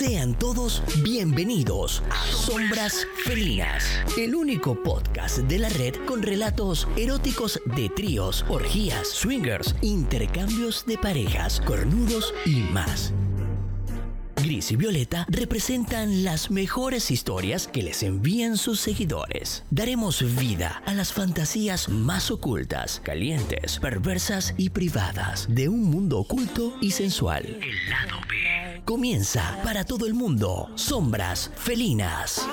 Sean 0.00 0.32
todos 0.32 0.82
bienvenidos 1.02 2.02
a 2.08 2.26
Sombras 2.32 3.06
Felinas, 3.26 3.84
el 4.16 4.34
único 4.34 4.82
podcast 4.82 5.40
de 5.40 5.58
la 5.58 5.68
red 5.68 5.94
con 6.06 6.22
relatos 6.22 6.88
eróticos 6.96 7.60
de 7.76 7.90
tríos, 7.90 8.46
orgías, 8.48 9.06
swingers, 9.06 9.76
intercambios 9.82 10.86
de 10.86 10.96
parejas, 10.96 11.60
cornudos 11.60 12.32
y 12.46 12.60
más. 12.72 13.12
Gris 14.36 14.72
y 14.72 14.76
Violeta 14.76 15.26
representan 15.28 16.24
las 16.24 16.50
mejores 16.50 17.10
historias 17.10 17.66
que 17.66 17.82
les 17.82 18.02
envían 18.02 18.56
sus 18.56 18.80
seguidores. 18.80 19.64
Daremos 19.70 20.24
vida 20.38 20.82
a 20.86 20.94
las 20.94 21.12
fantasías 21.12 21.90
más 21.90 22.30
ocultas, 22.30 23.02
calientes, 23.04 23.78
perversas 23.78 24.54
y 24.56 24.70
privadas 24.70 25.46
de 25.50 25.68
un 25.68 25.82
mundo 25.82 26.20
oculto 26.20 26.74
y 26.80 26.92
sensual. 26.92 27.44
El 27.44 27.90
lado 27.90 28.16
B. 28.30 28.59
Comienza 28.90 29.56
para 29.62 29.84
todo 29.84 30.04
el 30.04 30.14
mundo. 30.14 30.68
Sombras 30.74 31.52
felinas. 31.54 32.44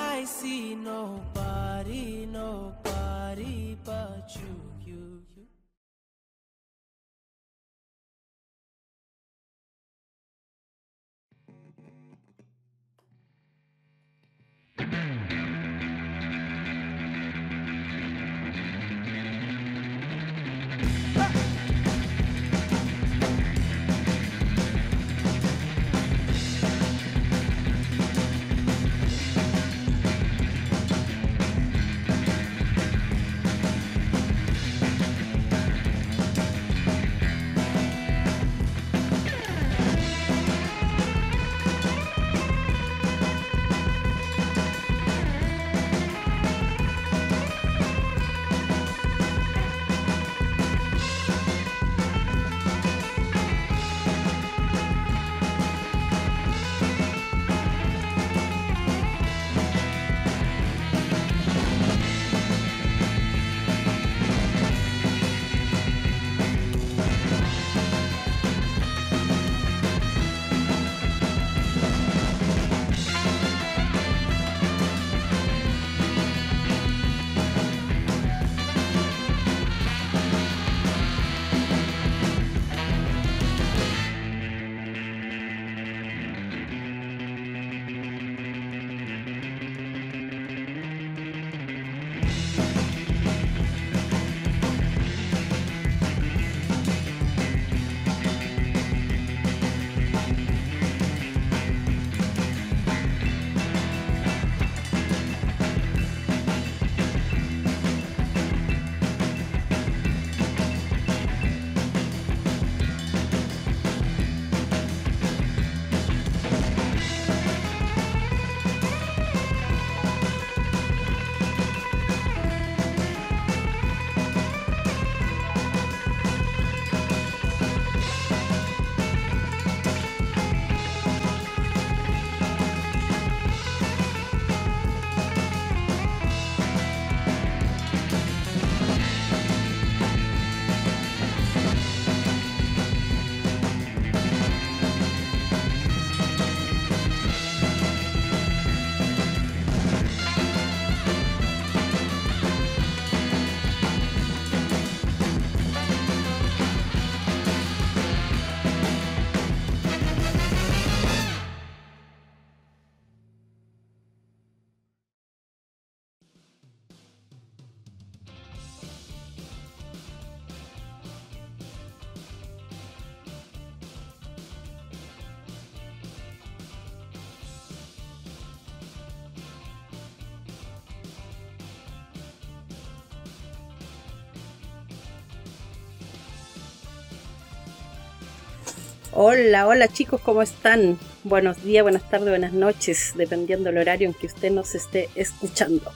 Hola, 189.20 189.66
hola 189.66 189.88
chicos, 189.88 190.20
¿cómo 190.20 190.42
están? 190.42 190.96
Buenos 191.24 191.64
días, 191.64 191.82
buenas 191.82 192.08
tardes, 192.08 192.28
buenas 192.28 192.52
noches, 192.52 193.14
dependiendo 193.16 193.68
del 193.68 193.78
horario 193.78 194.06
en 194.06 194.14
que 194.14 194.26
usted 194.28 194.52
nos 194.52 194.76
esté 194.76 195.08
escuchando. 195.16 195.90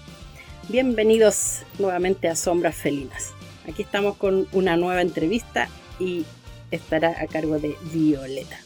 Bienvenidos 0.69 1.61
nuevamente 1.79 2.27
a 2.27 2.35
Sombras 2.35 2.75
Felinas. 2.75 3.33
Aquí 3.69 3.83
estamos 3.83 4.17
con 4.17 4.49
una 4.51 4.77
nueva 4.77 5.03
entrevista 5.03 5.69
y 6.01 6.25
estará 6.73 7.15
a 7.23 7.29
cargo 7.29 7.61
de 7.61 7.77
Violeta, 7.93 8.59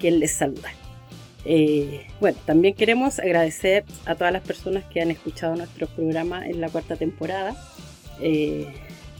quien 0.00 0.18
les 0.18 0.32
saluda. 0.32 0.72
Eh, 1.44 2.08
bueno, 2.18 2.38
también 2.46 2.74
queremos 2.74 3.20
agradecer 3.20 3.84
a 4.04 4.16
todas 4.16 4.32
las 4.32 4.42
personas 4.42 4.82
que 4.86 5.00
han 5.00 5.12
escuchado 5.12 5.54
nuestro 5.54 5.86
programa 5.86 6.44
en 6.44 6.60
la 6.60 6.70
cuarta 6.70 6.96
temporada. 6.96 7.54
Eh, 8.20 8.66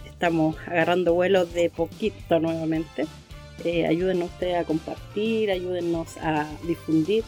estamos 0.06 0.56
agarrando 0.66 1.14
vuelos 1.14 1.54
de 1.54 1.70
poquito 1.70 2.40
nuevamente 2.40 3.06
eh, 3.64 3.86
ayúdenos 3.86 4.30
a 4.58 4.64
compartir, 4.64 5.50
ayúdennos 5.50 6.16
a 6.18 6.46
difundir. 6.66 7.24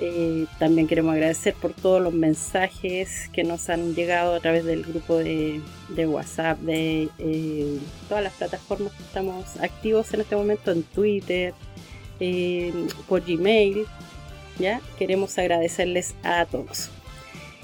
Eh, 0.00 0.46
también 0.60 0.86
queremos 0.86 1.12
agradecer 1.12 1.54
por 1.54 1.72
todos 1.72 2.00
los 2.00 2.12
mensajes 2.12 3.28
que 3.32 3.42
nos 3.42 3.68
han 3.68 3.94
llegado 3.94 4.34
a 4.34 4.40
través 4.40 4.64
del 4.64 4.84
grupo 4.84 5.16
de, 5.16 5.60
WhatsApp, 6.06 6.58
de 6.60 7.08
eh, 7.18 7.78
todas 8.08 8.22
las 8.22 8.32
plataformas 8.34 8.92
que 8.92 9.02
estamos 9.02 9.56
activos 9.56 10.14
en 10.14 10.20
este 10.20 10.36
momento, 10.36 10.70
en 10.70 10.84
Twitter, 10.84 11.52
por 13.08 13.24
Gmail. 13.24 13.86
¿ya? 14.58 14.80
Queremos 14.98 15.36
agradecerles 15.36 16.14
a 16.22 16.46
todos. 16.46 16.90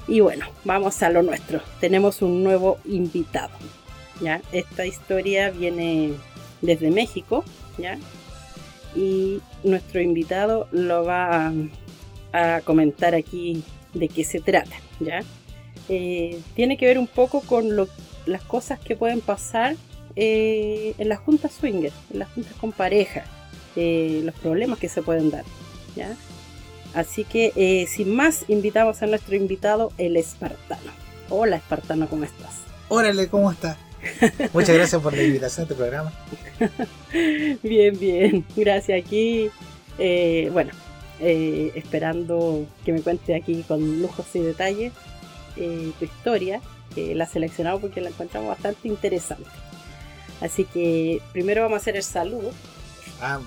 Y 0.07 0.19
bueno, 0.19 0.45
vamos 0.65 1.01
a 1.01 1.09
lo 1.09 1.23
nuestro. 1.23 1.61
Tenemos 1.79 2.21
un 2.21 2.43
nuevo 2.43 2.77
invitado. 2.85 3.53
¿ya? 4.21 4.41
Esta 4.51 4.85
historia 4.85 5.51
viene 5.51 6.11
desde 6.61 6.91
México 6.91 7.43
¿ya? 7.77 7.97
Y 8.95 9.41
nuestro 9.63 10.01
invitado 10.01 10.67
lo 10.71 11.03
va 11.03 11.51
a, 12.33 12.61
comentar 12.65 13.15
aquí 13.15 13.63
de 13.93 14.09
qué 14.09 14.25
se 14.25 14.41
trata, 14.41 14.75
¿ya? 14.99 15.21
Eh, 15.87 16.41
tiene 16.53 16.77
que 16.77 16.85
ver 16.85 16.97
un 16.97 17.07
poco 17.07 17.39
con 17.41 17.75
las 18.25 18.41
cosas 18.43 18.77
que 18.79 18.95
pueden 18.97 19.21
pasar 19.21 19.75
eh, 20.17 20.95
en 20.97 21.07
las 21.07 21.19
juntas 21.19 21.53
swinger, 21.53 21.93
en 22.11 22.19
las 22.19 22.29
juntas 22.29 22.53
con 22.59 22.73
pareja, 22.73 23.23
eh, 23.77 24.21
los 24.25 24.35
problemas 24.35 24.79
que 24.79 24.89
se 24.89 25.01
pueden 25.01 25.29
dar, 25.31 25.45
¿ya? 25.95 26.15
Así 26.93 27.23
que 27.23 27.85
sin 27.89 28.13
más, 28.15 28.45
invitamos 28.49 29.01
a 29.01 29.07
nuestro 29.07 29.35
invitado, 29.35 29.91
el 29.97 30.15
espartano. 30.17 30.91
Hola 31.29 31.57
espartano, 31.57 32.07
¿cómo 32.07 32.23
estás? 32.23 32.61
Órale, 32.87 33.27
¿cómo 33.27 33.51
estás? 33.51 33.77
Muchas 34.53 34.75
gracias 34.75 35.01
por 35.01 35.15
la 35.15 35.23
invitación 35.23 35.61
a 35.61 35.63
este 35.63 35.75
programa. 35.75 36.13
bien, 37.63 37.99
bien. 37.99 38.45
Gracias 38.55 39.03
aquí. 39.03 39.49
Eh, 39.97 40.49
bueno, 40.51 40.71
eh, 41.19 41.71
esperando 41.75 42.65
que 42.83 42.93
me 42.93 43.01
cuente 43.01 43.35
aquí 43.35 43.63
con 43.63 44.01
lujos 44.01 44.25
y 44.33 44.39
detalles 44.39 44.93
eh, 45.55 45.91
tu 45.97 46.05
historia, 46.05 46.61
que 46.93 47.15
la 47.15 47.23
he 47.23 47.27
seleccionado 47.27 47.79
porque 47.79 48.01
la 48.01 48.09
encontramos 48.09 48.49
bastante 48.49 48.87
interesante. 48.87 49.49
Así 50.41 50.65
que 50.65 51.21
primero 51.31 51.61
vamos 51.61 51.77
a 51.77 51.81
hacer 51.81 51.95
el 51.95 52.03
saludo. 52.03 52.51
Ah. 53.21 53.39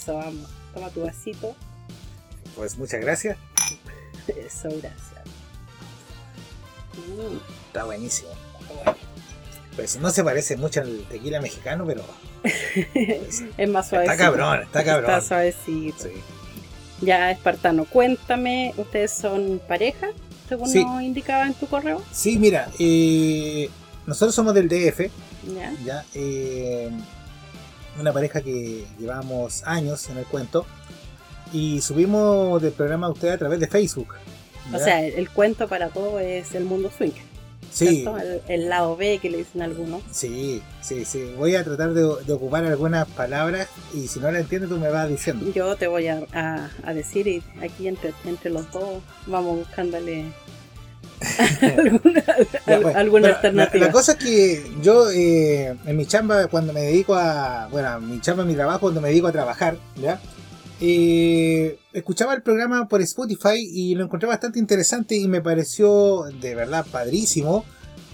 Eso, 0.00 0.14
vamos. 0.14 0.48
Toma 0.72 0.90
tu 0.90 1.02
vasito. 1.02 1.56
Pues 2.54 2.78
muchas 2.78 3.00
gracias. 3.00 3.36
Eso, 4.28 4.68
gracias. 4.68 5.24
Mm. 6.96 7.36
Está 7.66 7.84
buenísimo. 7.84 8.30
Pues 9.78 9.96
no 10.00 10.10
se 10.10 10.24
parece 10.24 10.56
mucho 10.56 10.80
al 10.80 11.04
tequila 11.08 11.40
mexicano, 11.40 11.84
pero. 11.86 12.02
es 13.56 13.68
más 13.68 13.88
suave. 13.88 14.06
Está 14.06 14.16
cabrón, 14.16 14.62
está 14.62 14.82
cabrón. 14.82 15.08
Está 15.08 15.20
suavecito. 15.20 16.02
Sí. 16.02 16.10
Ya, 17.00 17.30
Espartano, 17.30 17.84
cuéntame, 17.84 18.74
¿ustedes 18.76 19.12
son 19.12 19.60
pareja? 19.68 20.08
Según 20.48 20.74
nos 20.74 21.00
indicaba 21.00 21.46
en 21.46 21.54
tu 21.54 21.68
correo. 21.68 22.02
Sí, 22.10 22.40
mira, 22.40 22.68
eh, 22.80 23.70
nosotros 24.04 24.34
somos 24.34 24.52
del 24.52 24.68
DF. 24.68 25.12
Ya. 25.54 25.72
ya 25.84 26.04
eh, 26.12 26.90
una 28.00 28.12
pareja 28.12 28.40
que 28.40 28.84
llevamos 28.98 29.62
años 29.62 30.10
en 30.10 30.18
el 30.18 30.24
cuento. 30.24 30.66
Y 31.52 31.80
subimos 31.82 32.60
del 32.60 32.72
programa 32.72 33.06
a 33.06 33.10
usted 33.10 33.28
a 33.28 33.38
través 33.38 33.60
de 33.60 33.68
Facebook. 33.68 34.14
O 34.74 34.78
sea, 34.78 35.06
el, 35.06 35.30
cuento 35.30 35.68
para 35.68 35.88
todo 35.90 36.18
es 36.18 36.56
el 36.56 36.64
mundo 36.64 36.90
swing. 36.90 37.12
Sí. 37.70 38.04
El, 38.48 38.68
lado 38.68 38.96
B 38.96 39.18
que 39.20 39.30
le 39.30 39.38
dicen 39.38 39.62
algunos. 39.62 40.02
Sí, 40.10 40.62
sí, 40.80 41.04
sí. 41.04 41.32
Voy 41.36 41.54
a 41.54 41.64
tratar 41.64 41.92
de, 41.92 42.04
ocupar 42.04 42.64
algunas 42.64 43.06
palabras 43.08 43.68
y 43.94 44.08
si 44.08 44.20
no 44.20 44.30
la 44.30 44.40
entiendo 44.40 44.68
tú 44.68 44.78
me 44.78 44.88
vas 44.88 45.08
diciendo. 45.08 45.50
Yo 45.52 45.76
te 45.76 45.86
voy 45.86 46.08
a, 46.08 46.70
decir 46.94 47.26
y 47.26 47.42
aquí 47.62 47.88
entre, 47.88 48.12
entre 48.24 48.50
los 48.50 48.70
dos 48.72 49.02
vamos 49.26 49.58
buscándole 49.58 50.24
alguna, 52.94 53.28
alternativa. 53.28 53.86
La, 53.86 53.92
cosa 53.92 54.12
es 54.12 54.18
que 54.18 54.72
yo 54.82 55.10
eh, 55.10 55.76
en 55.84 55.96
mi 55.96 56.06
chamba 56.06 56.46
cuando 56.46 56.72
me 56.72 56.82
dedico 56.82 57.14
a, 57.14 57.68
bueno, 57.70 58.00
mi 58.00 58.20
chamba, 58.20 58.44
mi 58.44 58.54
trabajo 58.54 58.80
cuando 58.80 59.00
me 59.00 59.08
dedico 59.08 59.26
a 59.26 59.32
trabajar, 59.32 59.76
¿ya? 59.96 60.20
Eh, 60.80 61.78
escuchaba 61.92 62.34
el 62.34 62.42
programa 62.42 62.86
por 62.86 63.02
Spotify 63.02 63.56
y 63.58 63.96
lo 63.96 64.04
encontré 64.04 64.28
bastante 64.28 64.60
interesante 64.60 65.16
y 65.16 65.26
me 65.26 65.40
pareció 65.40 66.24
de 66.40 66.54
verdad 66.54 66.86
padrísimo 66.90 67.64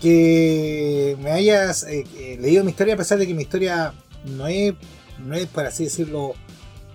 que 0.01 1.17
me 1.21 1.31
hayas 1.31 1.83
eh, 1.85 2.05
eh, 2.17 2.39
leído 2.41 2.65
mi 2.65 2.71
historia 2.71 2.95
a 2.95 2.97
pesar 2.97 3.19
de 3.19 3.27
que 3.27 3.35
mi 3.35 3.43
historia 3.43 3.93
no 4.25 4.47
es, 4.47 4.73
no 5.19 5.35
es 5.35 5.47
por 5.47 5.67
así 5.67 5.85
decirlo, 5.85 6.35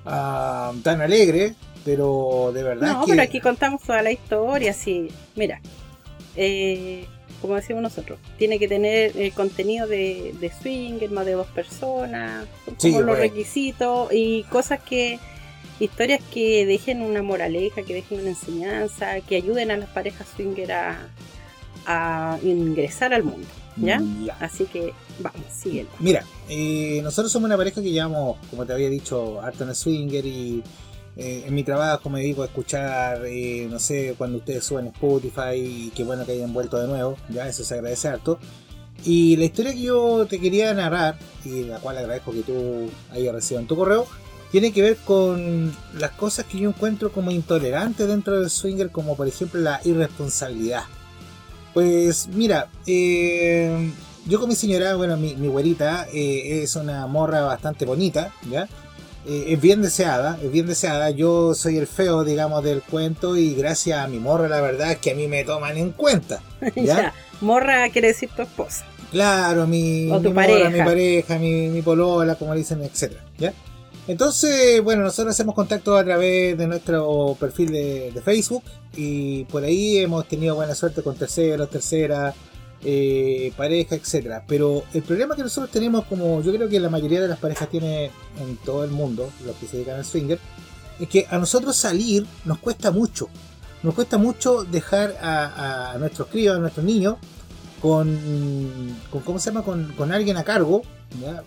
ah, 0.06 0.74
tan 0.84 1.02
alegre, 1.02 1.54
pero 1.86 2.52
de 2.54 2.64
verdad... 2.64 2.94
No, 2.94 3.06
pero 3.06 3.22
aquí 3.22 3.40
contamos 3.40 3.84
toda 3.84 4.02
la 4.02 4.12
historia, 4.12 4.74
sí. 4.74 5.10
Mira, 5.36 5.62
como 7.42 7.56
decimos 7.56 7.84
nosotros, 7.84 8.20
tiene 8.40 8.58
que 8.58 8.68
tener 8.68 9.16
el 9.16 9.34
contenido 9.34 9.88
de, 9.88 10.34
de 10.40 10.52
swing, 10.52 11.10
más 11.12 11.28
de 11.28 11.34
dos 11.34 11.48
personas, 11.48 12.48
como 12.82 13.02
los 13.02 13.20
requisitos 13.20 14.10
y 14.12 14.44
cosas 14.46 14.80
que 14.82 15.20
historias 15.80 16.22
que 16.34 16.66
dejen 16.66 17.02
una 17.02 17.22
moraleja, 17.22 17.84
que 17.84 17.94
dejen 17.94 18.22
una 18.22 18.30
enseñanza, 18.30 19.22
que 19.22 19.38
ayuden 19.38 19.72
a 19.72 19.78
las 19.78 19.90
parejas 19.90 20.28
swinger 20.36 20.72
a, 20.72 22.40
ingresar 22.44 23.14
al 23.14 23.24
mundo. 23.24 23.48
¿ya? 23.78 24.02
Así 24.40 24.66
que 24.66 24.94
vamos, 25.20 25.42
síguelo. 25.52 25.90
Mira, 26.00 26.24
eh, 26.50 27.00
nosotros 27.04 27.32
somos 27.32 27.48
una 27.48 27.58
pareja 27.58 27.82
que 27.82 27.92
llevamos, 27.92 28.38
como 28.50 28.66
te 28.66 28.74
había 28.74 28.90
dicho, 28.90 29.42
harto 29.42 29.64
en 29.64 29.70
el 29.70 29.76
swinger 29.76 30.26
y 30.26 30.64
eh, 31.18 31.44
en 31.48 31.54
mi 31.54 31.64
trabajo 31.64 32.10
me 32.10 32.22
dedico 32.22 32.44
a 32.44 32.46
escuchar, 32.46 33.26
eh, 33.26 33.68
no 33.70 33.80
sé, 33.80 34.16
cuando 34.18 34.38
ustedes 34.38 34.64
suben 34.64 34.88
Spotify 34.88 35.56
y 35.56 35.92
qué 35.96 36.04
bueno 36.04 36.26
que 36.26 36.32
hayan 36.32 36.54
vuelto 36.54 36.80
de 36.80 36.88
nuevo, 36.88 37.18
ya 37.30 37.48
eso 37.48 37.64
se 37.64 37.74
agradece 37.74 38.08
harto. 38.08 38.40
Y 39.04 39.36
la 39.38 39.46
historia 39.46 39.74
que 39.74 39.82
yo 39.82 40.26
te 40.28 40.40
quería 40.40 40.74
narrar, 40.74 41.18
y 41.44 41.64
la 41.64 41.80
cual 41.80 41.98
agradezco 41.98 42.32
que 42.32 42.42
tú 42.42 42.90
hayas 43.12 43.34
recibido 43.34 43.62
en 43.62 43.68
tu 43.68 43.76
correo, 43.76 44.08
tiene 44.52 44.72
que 44.72 44.82
ver 44.82 44.98
con 44.98 45.76
las 45.98 46.12
cosas 46.12 46.46
que 46.46 46.60
yo 46.60 46.70
encuentro 46.70 47.12
como 47.12 47.32
intolerantes 47.32 48.08
dentro 48.08 48.40
del 48.40 48.50
swinger, 48.50 48.90
como 48.90 49.16
por 49.16 49.28
ejemplo 49.28 49.60
la 49.62 49.80
irresponsabilidad. 49.84 50.84
Pues 51.74 52.28
mira, 52.28 52.68
eh, 52.88 53.92
yo 54.26 54.40
con 54.40 54.50
mi 54.50 54.56
señora, 54.56 54.96
bueno, 54.96 55.18
mi, 55.18 55.36
mi 55.36 55.48
güerita 55.48 56.08
eh, 56.12 56.62
es 56.64 56.76
una 56.76 57.06
morra 57.08 57.42
bastante 57.42 57.86
bonita, 57.86 58.34
¿ya? 58.50 58.68
Eh, 59.28 59.54
es 59.54 59.62
bien 59.62 59.82
deseada, 59.82 60.40
es 60.42 60.52
bien 60.52 60.66
deseada. 60.66 61.12
Yo 61.12 61.54
soy 61.54 61.78
el 61.78 61.86
feo, 61.86 62.24
digamos, 62.24 62.64
del 62.64 62.82
cuento 62.82 63.38
y 63.38 63.54
gracias 63.54 64.00
a 64.00 64.08
mi 64.08 64.20
morra, 64.20 64.48
la 64.48 64.62
verdad 64.62 64.92
es 64.92 64.98
que 64.98 65.12
a 65.12 65.16
mí 65.16 65.28
me 65.28 65.44
toman 65.44 65.78
en 65.78 65.92
cuenta. 65.92 66.42
¿ya? 66.76 67.14
morra 67.42 67.90
quiere 67.90 68.10
decir 68.10 68.30
tu 68.36 68.42
esposa. 68.42 68.86
Claro, 69.12 69.66
mi, 69.68 70.12
o 70.12 70.20
tu 70.20 70.30
mi 70.30 70.36
pareja. 70.36 70.70
mi 70.70 70.80
pareja, 70.80 71.38
mi, 71.38 71.68
mi 71.68 71.82
polola, 71.82 72.36
como 72.36 72.54
dicen, 72.56 72.82
etcétera, 72.84 73.24
¿ya? 73.38 73.54
Entonces, 74.10 74.84
bueno, 74.84 75.04
nosotros 75.04 75.36
hacemos 75.36 75.54
contacto 75.54 75.96
a 75.96 76.04
través 76.04 76.58
de 76.58 76.66
nuestro 76.66 77.38
perfil 77.40 77.72
de, 77.72 78.22
Facebook 78.26 78.64
y 78.96 79.44
por 79.44 79.64
ahí 79.64 80.00
hemos 80.00 80.28
tenido 80.28 80.56
buena 80.56 80.74
suerte 80.74 81.04
con 81.04 81.16
terceros, 81.16 81.70
terceras, 81.70 82.34
eh, 82.84 83.54
pareja, 83.56 83.94
etcétera. 83.94 84.44
Pero 84.48 84.82
el 84.96 85.04
problema 85.04 85.36
que 85.36 85.44
nosotros 85.44 85.70
tenemos, 85.70 86.06
como 86.06 86.42
yo 86.42 86.52
creo 86.52 86.68
que 86.68 86.80
la 86.80 86.90
mayoría 86.90 87.22
de 87.22 87.28
las 87.28 87.38
parejas 87.38 87.70
tiene 87.70 88.06
en 88.40 88.58
todo 88.66 88.84
el 88.84 88.90
mundo, 88.90 89.30
los 89.46 89.56
que 89.58 89.68
se 89.68 89.78
dedican 89.78 89.98
al 89.98 90.06
swinger, 90.06 90.40
es 91.00 91.08
que 91.08 91.28
a 91.30 91.38
nosotros 91.38 91.76
salir 91.76 92.26
nos 92.46 92.58
cuesta 92.58 92.90
mucho. 92.90 93.30
Nos 93.84 93.94
cuesta 93.94 94.18
mucho 94.18 94.64
dejar 94.64 95.18
a, 95.22 95.98
nuestros 96.00 96.30
críos, 96.30 96.58
a 96.58 96.60
nuestros 96.60 96.84
niños, 96.84 97.18
con, 97.80 98.18
¿cómo 99.24 99.38
se 99.38 99.52
llama? 99.52 99.64
Con, 99.64 100.12
alguien 100.12 100.38
a 100.38 100.44
cargo, 100.44 100.82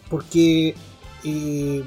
porque 0.09 0.77
eh, 1.25 1.83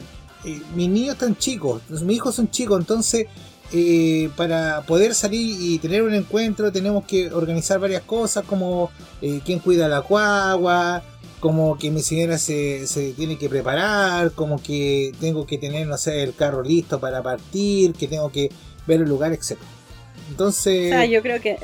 eh, 0.45 0.61
mis 0.75 0.89
niños 0.89 1.15
están 1.15 1.35
chicos, 1.35 1.81
mis 1.89 2.17
hijos 2.17 2.35
son 2.35 2.49
chicos, 2.49 2.79
entonces 2.79 3.27
eh, 3.73 4.29
para 4.35 4.83
poder 4.83 5.15
salir 5.15 5.57
y 5.59 5.79
tener 5.79 6.03
un 6.03 6.13
encuentro 6.13 6.71
tenemos 6.71 7.03
que 7.05 7.31
organizar 7.31 7.79
varias 7.79 8.03
cosas 8.03 8.45
como 8.45 8.91
eh, 9.21 9.41
quién 9.43 9.59
cuida 9.59 9.87
la 9.87 10.01
cuagua, 10.01 11.03
como 11.39 11.77
que 11.77 11.89
mi 11.89 12.01
señora 12.01 12.37
se, 12.37 12.85
se, 12.85 13.13
tiene 13.13 13.37
que 13.37 13.49
preparar, 13.49 14.31
como 14.31 14.61
que 14.61 15.13
tengo 15.19 15.47
que 15.47 15.57
tener, 15.57 15.87
no 15.87 15.97
sé, 15.97 16.21
el 16.23 16.35
carro 16.35 16.61
listo 16.61 16.99
para 16.99 17.23
partir, 17.23 17.93
que 17.93 18.07
tengo 18.07 18.31
que 18.31 18.51
ver 18.85 19.01
el 19.01 19.09
lugar, 19.09 19.33
etc. 19.33 19.57
Entonces... 20.29 20.91
O 20.91 20.95
sea, 20.95 21.05
yo 21.05 21.21
creo 21.23 21.41
que 21.41 21.57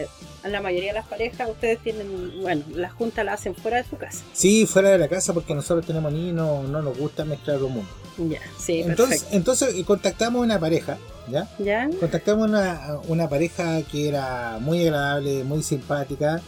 la 0.44 0.62
mayoría 0.62 0.90
de 0.90 1.00
las 1.00 1.08
parejas 1.08 1.50
ustedes 1.50 1.80
tienen, 1.80 2.42
bueno, 2.42 2.64
la 2.74 2.90
junta 2.90 3.24
la 3.24 3.34
hacen 3.34 3.56
fuera 3.56 3.78
de 3.78 3.88
su 3.88 3.98
casa. 3.98 4.24
Sí, 4.34 4.66
fuera 4.66 4.90
de 4.90 4.98
la 4.98 5.08
casa 5.08 5.34
porque 5.34 5.54
nosotros 5.54 5.86
tenemos 5.86 6.12
niños 6.12 6.30
y 6.30 6.34
no, 6.34 6.64
no 6.64 6.82
nos 6.82 6.98
gusta 6.98 7.26
mezclar 7.26 7.60
los 7.60 7.70
mundos. 7.70 8.01
Ya, 8.18 8.40
sí, 8.58 8.82
entonces, 8.82 9.28
entonces 9.32 9.76
eh, 9.76 9.86
contactamos 9.86 10.44
una 10.44 10.60
pareja, 10.60 10.98
¿ya? 11.30 11.50
¿ya? 11.60 11.90
Contactamos 12.00 12.50
una, 12.50 13.00
una 13.08 13.30
pareja 13.30 13.82
que 13.84 14.10
era 14.10 14.58
muy 14.60 14.82
agradable, 14.82 15.44
muy 15.44 15.64
simpática, 15.64 16.42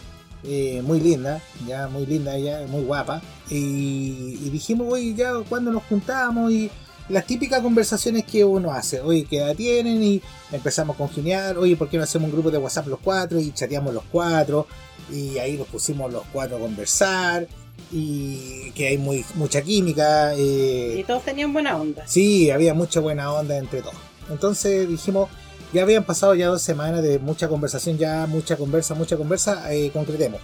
eh, 0.45 0.81
muy 0.83 0.99
linda, 0.99 1.41
ya 1.65 1.87
muy 1.87 2.05
linda 2.05 2.35
ella, 2.35 2.65
muy 2.67 2.83
guapa. 2.83 3.21
Y, 3.49 4.49
dijimos, 4.49 4.87
oye, 4.91 5.13
ya 5.13 5.31
cuando 5.47 5.71
nos 5.71 5.83
juntamos 5.83 6.51
y 6.51 6.69
las 7.09 7.25
típicas 7.25 7.61
conversaciones 7.61 8.25
que 8.25 8.43
uno 8.43 8.71
hace, 8.71 8.99
oye, 8.99 9.25
¿qué 9.29 9.37
edad 9.37 9.55
tienen? 9.55 10.03
Y 10.03 10.21
empezamos 10.51 10.95
a 10.95 10.97
congeniar, 10.97 11.57
oye, 11.57 11.77
¿por 11.77 11.89
qué 11.89 11.97
no 11.97 12.03
hacemos 12.03 12.27
un 12.27 12.33
grupo 12.33 12.51
de 12.51 12.57
WhatsApp 12.57 12.87
los 12.87 12.99
cuatro? 12.99 13.39
Y 13.39 13.51
chateamos 13.53 13.93
los 13.93 14.03
cuatro, 14.11 14.67
y 15.11 15.37
ahí 15.37 15.57
nos 15.57 15.67
pusimos 15.67 16.11
los 16.11 16.23
cuatro 16.31 16.57
a 16.57 16.59
conversar, 16.59 17.47
y 17.91 18.71
que 18.71 18.87
hay 18.87 18.97
muy, 18.97 19.23
mucha 19.35 19.61
química. 19.61 20.33
Eh, 20.35 20.97
y 20.99 21.03
todos 21.03 21.23
tenían 21.23 21.53
buena 21.53 21.77
onda. 21.77 22.05
Sí, 22.07 22.49
había 22.49 22.73
mucha 22.73 22.99
buena 22.99 23.31
onda 23.31 23.57
entre 23.57 23.81
todos. 23.81 23.95
Entonces 24.29 24.89
dijimos, 24.89 25.29
ya 25.73 25.83
habían 25.83 26.03
pasado 26.03 26.35
ya 26.35 26.47
dos 26.47 26.61
semanas 26.61 27.03
de 27.03 27.19
mucha 27.19 27.47
conversación, 27.47 27.97
ya 27.97 28.25
mucha 28.27 28.57
conversa, 28.57 28.95
mucha 28.95 29.17
conversa, 29.17 29.73
eh, 29.73 29.91
concretemos. 29.91 30.39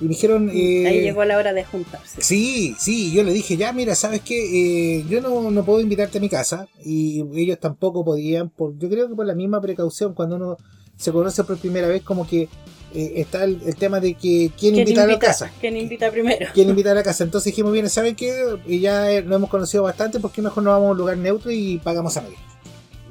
Y 0.00 0.04
me 0.04 0.10
dijeron... 0.10 0.50
Eh, 0.52 0.86
Ahí 0.86 1.00
llegó 1.00 1.24
la 1.24 1.38
hora 1.38 1.52
de 1.52 1.64
juntarse. 1.64 2.20
Sí, 2.20 2.74
sí, 2.78 3.12
yo 3.12 3.22
le 3.22 3.32
dije, 3.32 3.56
ya, 3.56 3.72
mira, 3.72 3.94
¿sabes 3.94 4.20
qué? 4.20 4.98
Eh, 4.98 5.04
yo 5.08 5.20
no, 5.20 5.50
no, 5.50 5.64
puedo 5.64 5.80
invitarte 5.80 6.18
a 6.18 6.20
mi 6.20 6.28
casa 6.28 6.68
y 6.84 7.24
ellos 7.34 7.58
tampoco 7.60 8.04
podían, 8.04 8.50
por, 8.50 8.76
yo 8.78 8.88
creo 8.88 9.08
que 9.08 9.14
por 9.14 9.26
la 9.26 9.34
misma 9.34 9.60
precaución, 9.60 10.14
cuando 10.14 10.36
uno 10.36 10.56
se 10.96 11.12
conoce 11.12 11.44
por 11.44 11.58
primera 11.58 11.88
vez, 11.88 12.02
como 12.02 12.26
que 12.26 12.48
eh, 12.94 13.14
está 13.16 13.44
el, 13.44 13.74
tema 13.76 13.98
de 13.98 14.14
que 14.14 14.52
quién, 14.56 14.76
invita, 14.76 15.02
a 15.02 15.06
la 15.06 15.18
casa. 15.18 15.50
¿Quién 15.60 15.76
invita 15.76 16.10
primero? 16.10 16.46
¿Quién 16.54 16.68
invita 16.68 16.92
a 16.92 16.94
la 16.94 17.02
casa? 17.02 17.24
Entonces 17.24 17.46
dijimos, 17.52 17.72
bien, 17.72 17.90
¿saben 17.90 18.14
qué? 18.14 18.56
Y 18.66 18.80
ya 18.80 19.20
lo 19.22 19.36
hemos 19.36 19.50
conocido 19.50 19.82
bastante, 19.82 20.20
porque 20.20 20.40
mejor 20.40 20.62
nos 20.62 20.74
vamos 20.74 20.88
a 20.88 20.90
un 20.92 20.98
lugar 20.98 21.16
neutro 21.16 21.50
y 21.50 21.78
pagamos 21.78 22.16
a 22.16 22.22
medio. 22.22 22.36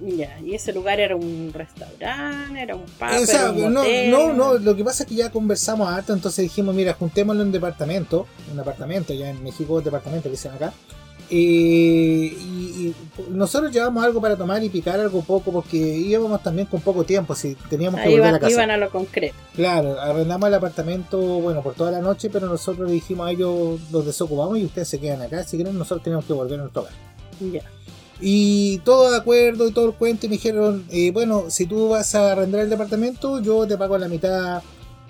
Ya, 0.01 0.39
y 0.39 0.53
ese 0.53 0.73
lugar 0.73 0.99
era 0.99 1.15
un 1.15 1.51
restaurante, 1.53 2.61
era 2.61 2.75
un 2.75 2.83
pub, 2.83 3.21
O 3.21 3.25
sea, 3.25 3.41
era 3.41 3.51
un 3.51 3.73
no, 3.73 3.83
no, 4.09 4.33
no, 4.33 4.57
lo 4.57 4.75
que 4.75 4.83
pasa 4.83 5.03
es 5.03 5.09
que 5.09 5.15
ya 5.15 5.29
conversamos 5.29 5.87
harto, 5.87 6.13
entonces 6.13 6.43
dijimos, 6.43 6.75
mira, 6.75 6.93
juntémoslo 6.93 7.41
en 7.41 7.47
un 7.47 7.53
departamento, 7.53 8.27
un 8.51 8.59
apartamento, 8.59 9.13
ya 9.13 9.29
en 9.29 9.41
México, 9.43 9.81
departamento, 9.81 10.27
le 10.27 10.31
dicen 10.31 10.51
acá. 10.53 10.73
Eh, 11.35 12.31
y, 12.37 12.87
y 12.87 12.95
nosotros 13.31 13.71
llevamos 13.71 14.03
algo 14.03 14.21
para 14.21 14.37
tomar 14.37 14.63
y 14.63 14.69
picar 14.69 14.99
algo 14.99 15.23
poco, 15.23 15.51
porque 15.51 15.77
íbamos 15.77 16.43
también 16.43 16.67
con 16.67 16.79
poco 16.79 17.03
tiempo, 17.03 17.33
si 17.33 17.55
teníamos 17.71 17.99
que 18.01 18.05
Ahí 18.07 18.13
volver 18.13 18.27
iban, 18.27 18.35
a 18.35 18.39
casa. 18.39 18.51
iban 18.51 18.69
a 18.69 18.77
lo 18.77 18.91
concreto. 18.91 19.33
Claro, 19.55 19.99
arrendamos 19.99 20.47
el 20.47 20.53
apartamento, 20.53 21.17
bueno, 21.17 21.63
por 21.63 21.73
toda 21.73 21.89
la 21.89 22.01
noche, 22.01 22.29
pero 22.29 22.47
nosotros 22.47 22.87
le 22.87 22.93
dijimos 22.93 23.27
a 23.27 23.31
ellos, 23.31 23.79
los 23.91 24.05
desocupamos 24.05 24.59
y 24.59 24.65
ustedes 24.65 24.87
se 24.89 24.99
quedan 24.99 25.23
acá, 25.23 25.43
si 25.43 25.57
quieren 25.57 25.75
nosotros 25.75 26.03
tenemos 26.03 26.25
que 26.25 26.33
volver 26.33 26.59
a 26.59 26.61
nuestro 26.63 26.83
hogar. 26.83 26.93
Ya. 27.51 27.61
Y 28.21 28.77
todo 28.85 29.09
de 29.09 29.17
acuerdo 29.17 29.67
y 29.67 29.71
todo 29.71 29.87
el 29.87 29.93
cuento. 29.95 30.27
Y 30.27 30.29
me 30.29 30.35
dijeron, 30.35 30.85
eh, 30.91 31.09
bueno, 31.11 31.45
si 31.49 31.65
tú 31.65 31.89
vas 31.89 32.13
a 32.13 32.33
arrendar 32.33 32.61
el 32.61 32.69
departamento, 32.69 33.41
yo 33.41 33.65
te 33.67 33.75
pago 33.75 33.97
la 33.97 34.07
mitad 34.07 34.61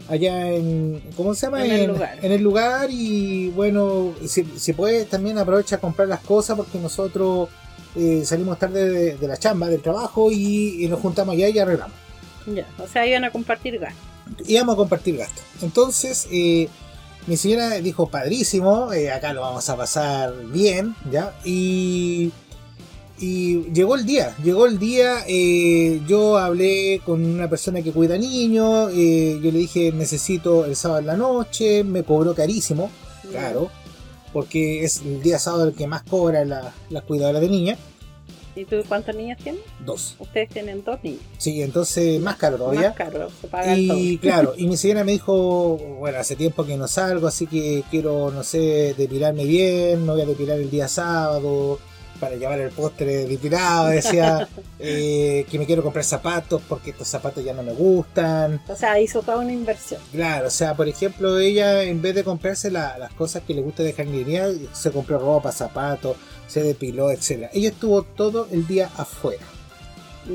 allá 0.09 0.51
en. 0.51 1.01
¿Cómo 1.15 1.33
se 1.33 1.47
llama? 1.47 1.65
En 1.65 1.71
el 1.71 1.88
lugar. 1.88 2.19
en 2.21 2.31
el 2.31 2.41
lugar. 2.41 2.89
Y 2.91 3.50
bueno, 3.50 4.13
si, 4.25 4.43
si 4.43 4.73
puedes, 4.73 5.09
también 5.09 5.38
aprovecha 5.38 5.77
a 5.77 5.79
comprar 5.79 6.07
las 6.07 6.21
cosas 6.21 6.57
porque 6.57 6.77
nosotros 6.79 7.50
eh, 7.95 8.23
salimos 8.25 8.59
tarde 8.59 8.89
de, 8.89 9.17
de 9.17 9.27
la 9.27 9.38
chamba, 9.38 9.67
del 9.67 9.81
trabajo 9.81 10.31
y, 10.31 10.83
y 10.83 10.88
nos 10.88 11.00
juntamos 11.00 11.33
allá 11.35 11.50
y 11.50 11.59
arreglamos. 11.59 11.95
Ya, 12.47 12.67
o 12.77 12.88
sea, 12.88 13.05
iban 13.07 13.23
a 13.23 13.31
compartir 13.31 13.79
gas. 13.79 13.93
Íbamos 14.45 14.73
a 14.73 14.77
compartir 14.77 15.17
gastos. 15.17 15.43
Entonces, 15.62 16.27
eh, 16.31 16.67
mi 17.27 17.38
señora 17.38 17.69
dijo, 17.79 18.07
padrísimo, 18.09 18.91
eh, 18.91 19.12
acá 19.12 19.33
lo 19.33 19.41
vamos 19.41 19.69
a 19.69 19.77
pasar 19.77 20.33
bien, 20.47 20.95
¿ya? 21.09 21.33
Y, 21.45 22.31
y 23.20 23.63
llegó 23.72 23.96
el 23.96 24.05
día, 24.05 24.36
llegó 24.43 24.65
el 24.65 24.79
día, 24.79 25.24
eh, 25.27 26.01
yo 26.08 26.38
hablé 26.38 27.01
con 27.05 27.24
una 27.24 27.50
persona 27.50 27.82
que 27.82 27.91
cuida 27.91 28.17
niños, 28.17 28.91
eh, 28.93 29.39
yo 29.41 29.51
le 29.51 29.60
dije, 29.60 29.91
necesito 29.91 30.65
el 30.65 30.75
sábado 30.75 31.01
en 31.01 31.08
la 31.08 31.17
noche, 31.17 31.84
me 31.84 32.03
cobró 32.03 32.34
carísimo, 32.34 32.89
claro, 33.29 33.70
porque 34.34 34.84
es 34.84 35.01
el 35.05 35.22
día 35.22 35.38
sábado 35.38 35.65
el 35.67 35.74
que 35.75 35.86
más 35.88 36.03
cobra 36.03 36.43
la, 36.43 36.74
la 36.89 37.01
cuidadora 37.01 37.39
de 37.39 37.50
niñas, 37.50 37.79
¿Y 38.55 38.65
tú 38.65 38.75
cuántas 38.88 39.15
niñas 39.15 39.39
tienes? 39.41 39.62
dos. 39.84 40.15
Ustedes 40.20 40.48
tienen 40.50 40.84
dos 40.84 41.03
niños. 41.03 41.22
Sí, 41.39 41.63
entonces 41.63 42.22
más 42.22 42.36
caro 42.36 42.58
todavía. 42.58 42.89
Más 42.89 42.96
caro, 42.96 43.27
se 43.41 43.48
pagan 43.48 43.79
Y 43.79 43.88
todo. 43.88 44.22
claro, 44.22 44.53
y 44.55 44.67
mi 44.67 44.77
señora 44.77 45.03
me 45.03 45.13
dijo, 45.13 45.77
bueno, 46.00 46.20
hace 46.20 46.36
tiempo 46.36 46.63
que 46.63 46.77
no 46.77 46.88
salgo, 46.88 47.25
así 47.25 47.48
que 47.48 47.84
quiero, 47.89 48.29
no 48.29 48.43
sé, 48.43 48.93
depilarme 48.96 49.46
bien, 49.46 50.05
me 50.05 50.12
voy 50.12 50.22
a 50.22 50.25
depilar 50.27 50.60
el 50.60 50.70
día 50.70 50.88
sábado 50.88 51.79
para 52.23 52.35
llevar 52.35 52.59
el 52.59 52.69
postre 52.71 53.25
depilado, 53.25 53.87
decía 53.89 54.47
eh, 54.79 55.45
que 55.49 55.59
me 55.59 55.65
quiero 55.65 55.83
comprar 55.83 56.05
zapatos 56.05 56.61
porque 56.67 56.91
estos 56.91 57.07
zapatos 57.07 57.43
ya 57.43 57.53
no 57.53 57.63
me 57.63 57.73
gustan. 57.73 58.61
O 58.67 58.75
sea, 58.75 58.99
hizo 58.99 59.21
toda 59.21 59.37
una 59.39 59.51
inversión. 59.51 60.01
Claro, 60.11 60.47
o 60.47 60.51
sea, 60.51 60.75
por 60.75 60.87
ejemplo, 60.87 61.37
ella 61.39 61.83
en 61.83 62.01
vez 62.01 62.15
de 62.15 62.23
comprarse 62.23 62.71
la- 62.71 62.97
las 62.97 63.13
cosas 63.13 63.43
que 63.45 63.53
le 63.53 63.61
gusta 63.61 63.83
de 63.83 63.93
jardinería, 63.93 64.47
se 64.71 64.91
compró 64.91 65.19
ropa, 65.19 65.51
zapatos, 65.51 66.17
se 66.47 66.63
depiló, 66.63 67.11
etcétera. 67.11 67.49
Ella 67.53 67.69
estuvo 67.69 68.03
todo 68.03 68.47
el 68.51 68.65
día 68.67 68.89
afuera. 68.97 69.43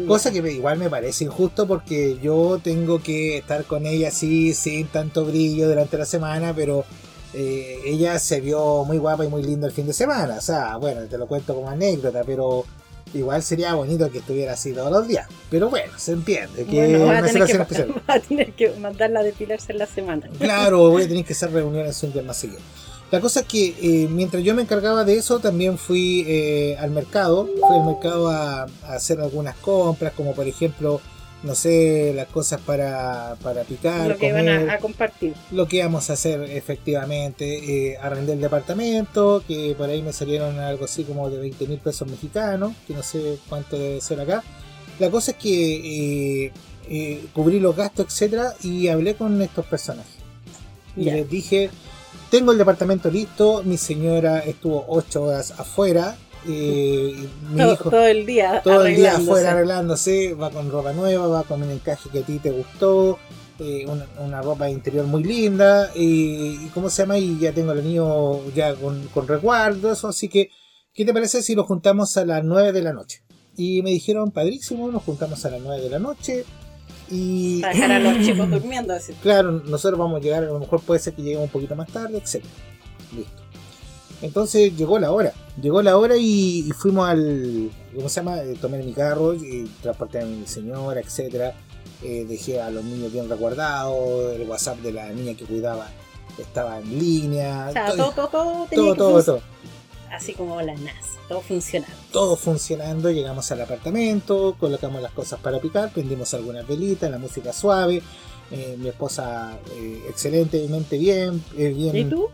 Cosa 0.06 0.30
que 0.30 0.38
igual 0.52 0.76
me 0.78 0.90
parece 0.90 1.24
injusto 1.24 1.66
porque 1.66 2.18
yo 2.22 2.60
tengo 2.62 3.02
que 3.02 3.38
estar 3.38 3.64
con 3.64 3.86
ella 3.86 4.08
así, 4.08 4.52
sin 4.52 4.86
tanto 4.88 5.24
brillo 5.24 5.66
durante 5.66 5.96
la 5.96 6.04
semana, 6.04 6.52
pero 6.54 6.84
eh, 7.34 7.80
ella 7.84 8.18
se 8.18 8.40
vio 8.40 8.84
muy 8.84 8.98
guapa 8.98 9.24
y 9.24 9.28
muy 9.28 9.42
linda 9.42 9.66
el 9.66 9.72
fin 9.72 9.86
de 9.86 9.92
semana. 9.92 10.36
O 10.36 10.40
sea, 10.40 10.76
bueno, 10.76 11.02
te 11.02 11.18
lo 11.18 11.26
cuento 11.26 11.54
como 11.54 11.68
anécdota, 11.68 12.22
pero 12.24 12.64
igual 13.14 13.42
sería 13.42 13.74
bonito 13.74 14.10
que 14.10 14.18
estuviera 14.18 14.52
así 14.52 14.72
todos 14.72 14.90
los 14.90 15.06
días. 15.06 15.26
Pero 15.50 15.68
bueno, 15.68 15.92
se 15.96 16.12
entiende 16.12 16.64
que 16.64 16.88
Bueno, 16.88 17.06
va 17.06 17.18
a, 17.18 17.22
tener 17.22 17.24
que, 17.24 17.30
situación 17.30 17.62
especial. 17.62 18.02
va 18.08 18.14
a 18.14 18.20
tener 18.20 18.52
que 18.52 18.70
mandarla 18.78 19.20
a 19.20 19.22
depilarse 19.22 19.72
en 19.72 19.78
la 19.78 19.86
semana. 19.86 20.28
Claro, 20.38 20.90
voy 20.90 21.04
a 21.04 21.08
tener 21.08 21.24
que 21.24 21.32
hacer 21.32 21.52
reuniones 21.52 21.96
swinger 21.96 22.24
más 22.24 22.36
seguido. 22.36 22.60
La 23.10 23.20
cosa 23.20 23.40
es 23.40 23.46
que 23.46 23.74
eh, 23.80 24.08
mientras 24.10 24.42
yo 24.42 24.54
me 24.54 24.60
encargaba 24.60 25.02
de 25.02 25.16
eso, 25.16 25.38
también 25.38 25.78
fui 25.78 26.26
eh, 26.28 26.76
al 26.78 26.90
mercado. 26.90 27.46
Fui 27.46 27.78
al 27.78 27.86
mercado 27.86 28.28
a, 28.28 28.64
a 28.64 28.92
hacer 28.92 29.20
algunas 29.20 29.56
compras, 29.56 30.12
como 30.14 30.34
por 30.34 30.46
ejemplo, 30.46 31.00
no 31.42 31.54
sé, 31.54 32.12
las 32.14 32.26
cosas 32.28 32.60
para, 32.60 33.36
para 33.42 33.62
picar, 33.62 34.08
Lo 34.08 34.16
que 34.18 34.30
comer, 34.30 34.44
iban 34.44 34.70
a, 34.70 34.74
a 34.74 34.78
compartir. 34.78 35.34
lo 35.52 35.68
que 35.68 35.76
íbamos 35.76 36.10
a 36.10 36.14
hacer 36.14 36.42
efectivamente. 36.50 37.90
Eh, 37.92 37.96
arrendé 37.98 38.32
el 38.32 38.40
departamento, 38.40 39.42
que 39.46 39.74
por 39.78 39.88
ahí 39.88 40.02
me 40.02 40.12
salieron 40.12 40.58
algo 40.58 40.84
así 40.86 41.04
como 41.04 41.30
de 41.30 41.38
20 41.38 41.66
mil 41.68 41.78
pesos 41.78 42.08
mexicanos, 42.08 42.72
que 42.86 42.94
no 42.94 43.02
sé 43.02 43.38
cuánto 43.48 43.78
debe 43.78 44.00
ser 44.00 44.20
acá. 44.20 44.42
La 44.98 45.10
cosa 45.10 45.30
es 45.30 45.36
que 45.36 46.46
eh, 46.46 46.52
eh, 46.90 47.24
cubrí 47.32 47.60
los 47.60 47.76
gastos, 47.76 48.06
etcétera, 48.06 48.54
y 48.62 48.88
hablé 48.88 49.14
con 49.14 49.40
estos 49.40 49.64
personajes. 49.66 50.12
Y 50.96 51.04
les 51.04 51.30
dije, 51.30 51.70
tengo 52.30 52.50
el 52.50 52.58
departamento 52.58 53.08
listo, 53.08 53.62
mi 53.64 53.76
señora 53.76 54.40
estuvo 54.40 54.84
ocho 54.88 55.22
horas 55.22 55.52
afuera, 55.56 56.16
eh, 56.48 57.28
mi 57.50 57.58
todo, 57.58 57.72
hijo 57.74 57.90
todo 57.90 58.06
el 58.06 58.26
día. 58.26 58.62
todo 58.62 58.86
el 58.86 58.96
día 58.96 59.16
afuera 59.16 59.52
arreglándose, 59.52 60.34
va 60.34 60.50
con 60.50 60.70
ropa 60.70 60.92
nueva, 60.92 61.26
va 61.26 61.42
con 61.42 61.62
un 61.62 61.70
encaje 61.70 62.08
que 62.10 62.20
a 62.20 62.22
ti 62.22 62.38
te 62.38 62.50
gustó, 62.50 63.18
eh, 63.58 63.84
una, 63.86 64.06
una 64.18 64.42
ropa 64.42 64.70
interior 64.70 65.04
muy 65.06 65.22
linda, 65.24 65.90
y, 65.94 66.64
y 66.64 66.70
¿cómo 66.72 66.90
se 66.90 67.02
llama? 67.02 67.18
Y 67.18 67.38
ya 67.38 67.52
tengo 67.52 67.72
el 67.72 67.84
niño 67.84 68.44
ya 68.54 68.74
con, 68.74 69.06
con 69.08 69.28
resguardo, 69.28 69.92
eso, 69.92 70.08
así 70.08 70.28
que, 70.28 70.50
¿qué 70.94 71.04
te 71.04 71.12
parece 71.12 71.42
si 71.42 71.54
lo 71.54 71.64
juntamos 71.64 72.16
a 72.16 72.24
las 72.24 72.42
9 72.42 72.72
de 72.72 72.82
la 72.82 72.92
noche? 72.92 73.22
Y 73.56 73.82
me 73.82 73.90
dijeron, 73.90 74.30
padrísimo, 74.30 74.90
nos 74.90 75.02
juntamos 75.02 75.44
a 75.44 75.50
las 75.50 75.60
9 75.60 75.82
de 75.82 75.90
la 75.90 75.98
noche, 75.98 76.44
y... 77.10 77.60
Para 77.60 77.72
dejar 77.74 77.92
a 77.92 77.98
los 78.00 78.18
chicos 78.26 78.50
durmiendo. 78.50 78.94
Así. 78.94 79.12
Claro, 79.22 79.52
nosotros 79.52 79.98
vamos 79.98 80.20
a 80.20 80.22
llegar, 80.22 80.44
a 80.44 80.46
lo 80.46 80.58
mejor 80.58 80.80
puede 80.80 81.00
ser 81.00 81.14
que 81.14 81.22
lleguemos 81.22 81.46
un 81.46 81.50
poquito 81.50 81.74
más 81.74 81.88
tarde, 81.88 82.18
etc. 82.18 82.44
Listo. 83.14 83.47
Entonces 84.22 84.76
llegó 84.76 84.98
la 84.98 85.12
hora, 85.12 85.32
llegó 85.60 85.80
la 85.82 85.96
hora 85.96 86.16
y, 86.16 86.66
y 86.68 86.70
fuimos 86.72 87.08
al, 87.08 87.70
¿cómo 87.94 88.08
se 88.08 88.16
llama? 88.16 88.38
Eh, 88.42 88.56
tomé 88.60 88.78
mi 88.82 88.92
carro 88.92 89.34
y 89.34 89.70
transporté 89.82 90.20
a 90.20 90.24
mi 90.26 90.46
señora, 90.46 91.00
etc. 91.00 91.54
Eh, 92.02 92.24
dejé 92.28 92.60
a 92.60 92.70
los 92.70 92.84
niños 92.84 93.12
bien 93.12 93.28
resguardados, 93.28 94.34
el 94.34 94.48
WhatsApp 94.48 94.78
de 94.78 94.92
la 94.92 95.08
niña 95.10 95.34
que 95.36 95.44
cuidaba 95.44 95.88
estaba 96.38 96.78
en 96.78 96.98
línea, 96.98 97.66
O 97.68 97.72
sea, 97.72 97.86
todo, 97.94 98.12
todo, 98.12 98.28
todo, 98.28 98.28
todo, 98.28 98.66
tenía 98.66 98.84
todo, 98.84 98.92
que 98.94 98.98
todo, 98.98 99.18
func- 99.20 99.24
todo, 99.24 99.40
Así 100.12 100.32
como 100.32 100.62
la 100.62 100.74
NASA, 100.74 101.18
todo 101.28 101.40
funcionando. 101.42 101.94
todo 102.12 102.36
funcionando, 102.36 103.10
llegamos 103.10 103.50
al 103.52 103.60
apartamento, 103.60 104.56
colocamos 104.58 105.02
las 105.02 105.12
cosas 105.12 105.38
para 105.40 105.60
picar, 105.60 105.90
prendimos 105.92 106.32
algunas 106.34 106.66
velitas, 106.66 107.10
la 107.10 107.18
música 107.18 107.52
suave, 107.52 108.02
eh, 108.50 108.76
mi 108.78 108.88
esposa 108.88 109.58
eh, 109.76 110.02
excelentemente 110.08 110.96
bien, 110.96 111.44
eh, 111.58 111.68
bien 111.76 111.96
¿Y 111.96 112.04
tú? 112.06 112.28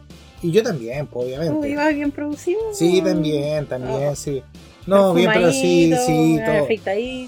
Y 0.44 0.50
yo 0.52 0.62
también, 0.62 1.06
pues, 1.06 1.26
¿Tú 1.26 1.36
obviamente. 1.38 1.68
ibas 1.70 1.94
bien 1.94 2.10
producido? 2.10 2.60
Sí, 2.74 3.00
también, 3.02 3.66
también, 3.66 4.08
Oh. 4.10 4.14
sí. 4.14 4.42
No, 4.86 5.14
bien, 5.14 5.30
pero 5.32 5.50
sí, 5.50 5.90
sí, 6.06 6.38
todo. 6.44 6.66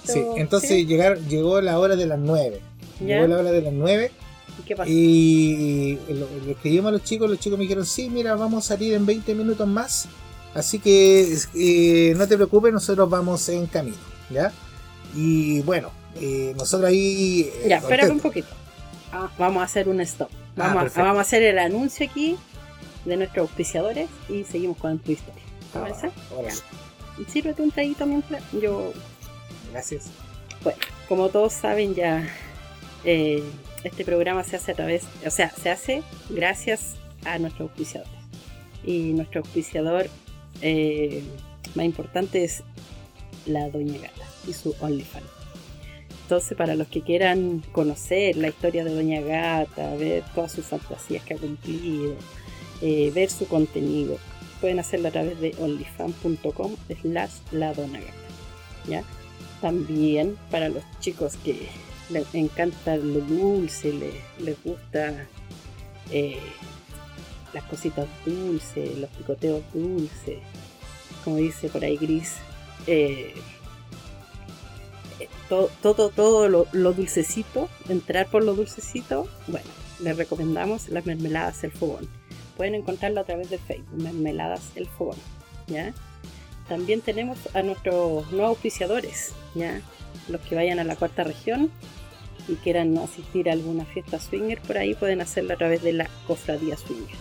Sí, 0.05 0.23
entonces 0.37 0.69
¿sí? 0.69 0.85
llegar, 0.87 1.19
llegó 1.21 1.63
la 1.63 1.79
hora 1.79 1.97
de 1.97 2.05
las 2.05 2.19
9. 2.19 2.61
¿Ya? 3.01 3.07
Llegó 3.17 3.29
la 3.29 3.39
hora 3.39 3.53
de 3.53 3.63
las 3.63 3.73
9 3.73 4.11
¿Y 4.59 4.63
qué 4.65 4.77
pasó? 4.77 4.91
y 4.91 5.99
le 6.45 6.53
escribimos 6.53 6.91
a 6.91 6.93
los 6.93 7.05
chicos, 7.05 7.31
los 7.31 7.39
chicos 7.41 7.59
me 7.59 7.63
dijeron, 7.63 7.87
sí, 7.87 8.11
mira, 8.11 8.35
vamos 8.35 8.67
a 8.67 8.69
salir 8.69 8.93
en 8.93 9.07
20 9.07 9.35
minutos 9.35 9.67
más. 9.67 10.07
Así 10.53 10.79
que 10.79 11.35
eh, 11.55 12.15
no 12.19 12.29
te 12.29 12.37
preocupes, 12.37 12.71
nosotros 12.75 13.09
vamos 13.09 13.49
en 13.49 13.67
camino, 13.67 13.97
¿ya? 14.29 14.53
Y 15.15 15.61
bueno, 15.63 15.91
eh, 16.21 16.53
nosotros 16.59 16.91
ahí... 16.91 17.51
eh, 17.63 17.69
Ya, 17.69 17.79
espera 17.79 18.11
un 18.11 18.21
poquito. 18.21 18.49
Ah, 19.13 19.31
vamos 19.39 19.63
a 19.63 19.65
hacer 19.65 19.89
un 19.89 20.01
stop. 20.03 20.29
Ah, 20.59 20.75
Vamos, 20.75 20.97
a, 20.97 21.03
vamos 21.03 21.19
a 21.19 21.21
hacer 21.23 21.43
el 21.43 21.59
anuncio 21.59 22.07
aquí 22.07 22.37
de 23.07 23.17
nuestros 23.17 23.49
auspiciadores 23.49 24.09
y 24.29 24.45
seguimos 24.45 24.77
con 24.77 24.99
tu 24.99 25.13
historia. 25.13 25.43
Ah, 25.75 25.89
órale, 26.35 26.55
Sírvete 27.29 27.63
un 27.63 27.71
traguito 27.71 28.07
mientras 28.07 28.43
yo 28.53 28.93
gracias. 29.73 30.11
Bueno, 30.63 30.79
como 31.09 31.29
todos 31.29 31.53
saben 31.53 31.95
ya, 31.95 32.29
eh, 33.05 33.43
este 33.85 34.05
programa 34.05 34.43
se 34.45 34.57
hace 34.57 34.73
a 34.73 34.75
través, 34.75 35.05
o 35.25 35.31
sea, 35.31 35.51
se 35.51 35.71
hace 35.71 36.03
gracias 36.29 36.97
a 37.25 37.39
nuestros 37.39 37.71
auspiciadores. 37.71 38.13
Y 38.85 39.13
nuestro 39.13 39.41
auspiciador 39.41 40.09
eh, 40.61 41.23
más 41.75 41.87
importante 41.87 42.45
es 42.45 42.63
la 43.47 43.69
Doña 43.71 43.99
Gata 43.99 44.27
y 44.47 44.53
su 44.53 44.75
OnlyFans. 44.81 45.27
Entonces, 46.23 46.59
para 46.59 46.75
los 46.75 46.89
que 46.89 47.03
quieran 47.03 47.63
conocer 47.71 48.37
la 48.37 48.49
historia 48.49 48.85
de 48.85 48.93
Doña 48.93 49.21
Gata, 49.21 49.95
ver 49.95 50.25
todas 50.35 50.51
sus 50.51 50.65
fantasías 50.65 51.23
que 51.23 51.35
ha 51.35 51.37
cumplido, 51.37 52.17
eh, 52.83 53.11
ver 53.15 53.31
su 53.31 53.47
contenido, 53.47 54.19
pueden 54.61 54.79
hacerlo 54.79 55.09
a 55.09 55.11
través 55.13 55.41
de 55.41 55.55
onlyfans.com 55.59 56.77
slash 57.03 57.31
la 57.53 57.73
Dona 57.75 57.99
Gata. 58.01 58.13
¿ya? 58.89 59.03
También 59.61 60.37
para 60.51 60.69
los 60.69 60.83
chicos 61.01 61.35
que 61.45 61.69
les 62.11 62.27
encanta 62.35 62.97
lo 62.97 63.21
dulce, 63.21 63.93
le- 63.93 64.21
les, 64.45 64.57
gusta 64.63 65.27
eh, 66.11 66.39
las 67.53 67.65
cositas 67.65 68.07
dulces, 68.25 68.97
los 68.99 69.11
picoteos 69.11 69.63
dulces, 69.75 70.39
como 71.25 71.37
dice 71.37 71.69
por 71.69 71.85
ahí 71.85 71.97
Gris, 71.97 72.35
eh, 72.87 73.35
todo, 75.49 75.71
todo, 75.83 76.11
todo 76.11 76.49
lo, 76.49 76.67
lo 76.73 76.93
dulcecito, 76.93 77.69
entrar 77.89 78.27
por 78.29 78.45
lo 78.45 78.55
dulcecito, 78.55 79.27
bueno, 79.47 79.67
les 80.01 80.17
recomendamos 80.17 80.89
las 80.89 81.07
mermeladas 81.07 81.63
El 81.65 81.73
Fogón. 81.73 82.09
Pueden 82.57 82.75
encontrarlo 82.75 83.21
a 83.21 83.25
través 83.25 83.51
de 83.51 83.59
Facebook, 83.59 84.03
Mermeladas 84.03 84.73
El 84.75 84.87
Fogón, 84.87 85.19
¿ya? 85.67 85.93
También 86.69 87.01
tenemos 87.01 87.39
a 87.55 87.63
nuestros 87.63 88.31
nuevos 88.33 88.57
auspiciadores, 88.57 89.33
¿ya? 89.55 89.81
Los 90.29 90.41
que 90.43 90.55
vayan 90.55 90.79
a 90.79 90.85
la 90.85 90.97
cuarta 90.97 91.25
región 91.25 91.71
y 92.49 92.55
quieran 92.55 92.97
asistir 92.99 93.49
a 93.49 93.53
alguna 93.53 93.85
fiesta 93.85 94.19
swinger 94.19 94.61
por 94.63 94.79
ahí, 94.79 94.95
pueden 94.95 95.21
hacerlo 95.21 95.55
a 95.55 95.57
través 95.57 95.83
de 95.83 95.93
la 95.93 96.09
cofradía 96.27 96.77
swinger. 96.77 97.17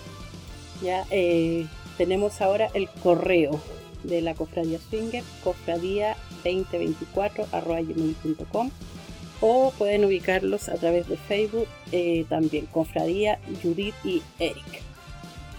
Ya 0.82 1.06
eh, 1.12 1.68
tenemos 1.98 2.42
ahora 2.42 2.70
el 2.74 2.90
correo 2.90 3.60
de 4.04 4.22
la 4.22 4.36
cofradía 4.36 4.80
swinger, 4.80 5.24
cofradía 5.44 6.16
2024.com 6.44 8.72
o 9.42 9.74
pueden 9.78 10.06
ubicarlos 10.06 10.70
a 10.70 10.76
través 10.76 11.08
de 11.08 11.18
Facebook 11.18 11.68
eh, 11.92 12.26
también, 12.30 12.68
Cofradía, 12.68 13.40
Judith 13.62 13.96
y 14.04 14.22
Eric. 14.40 14.82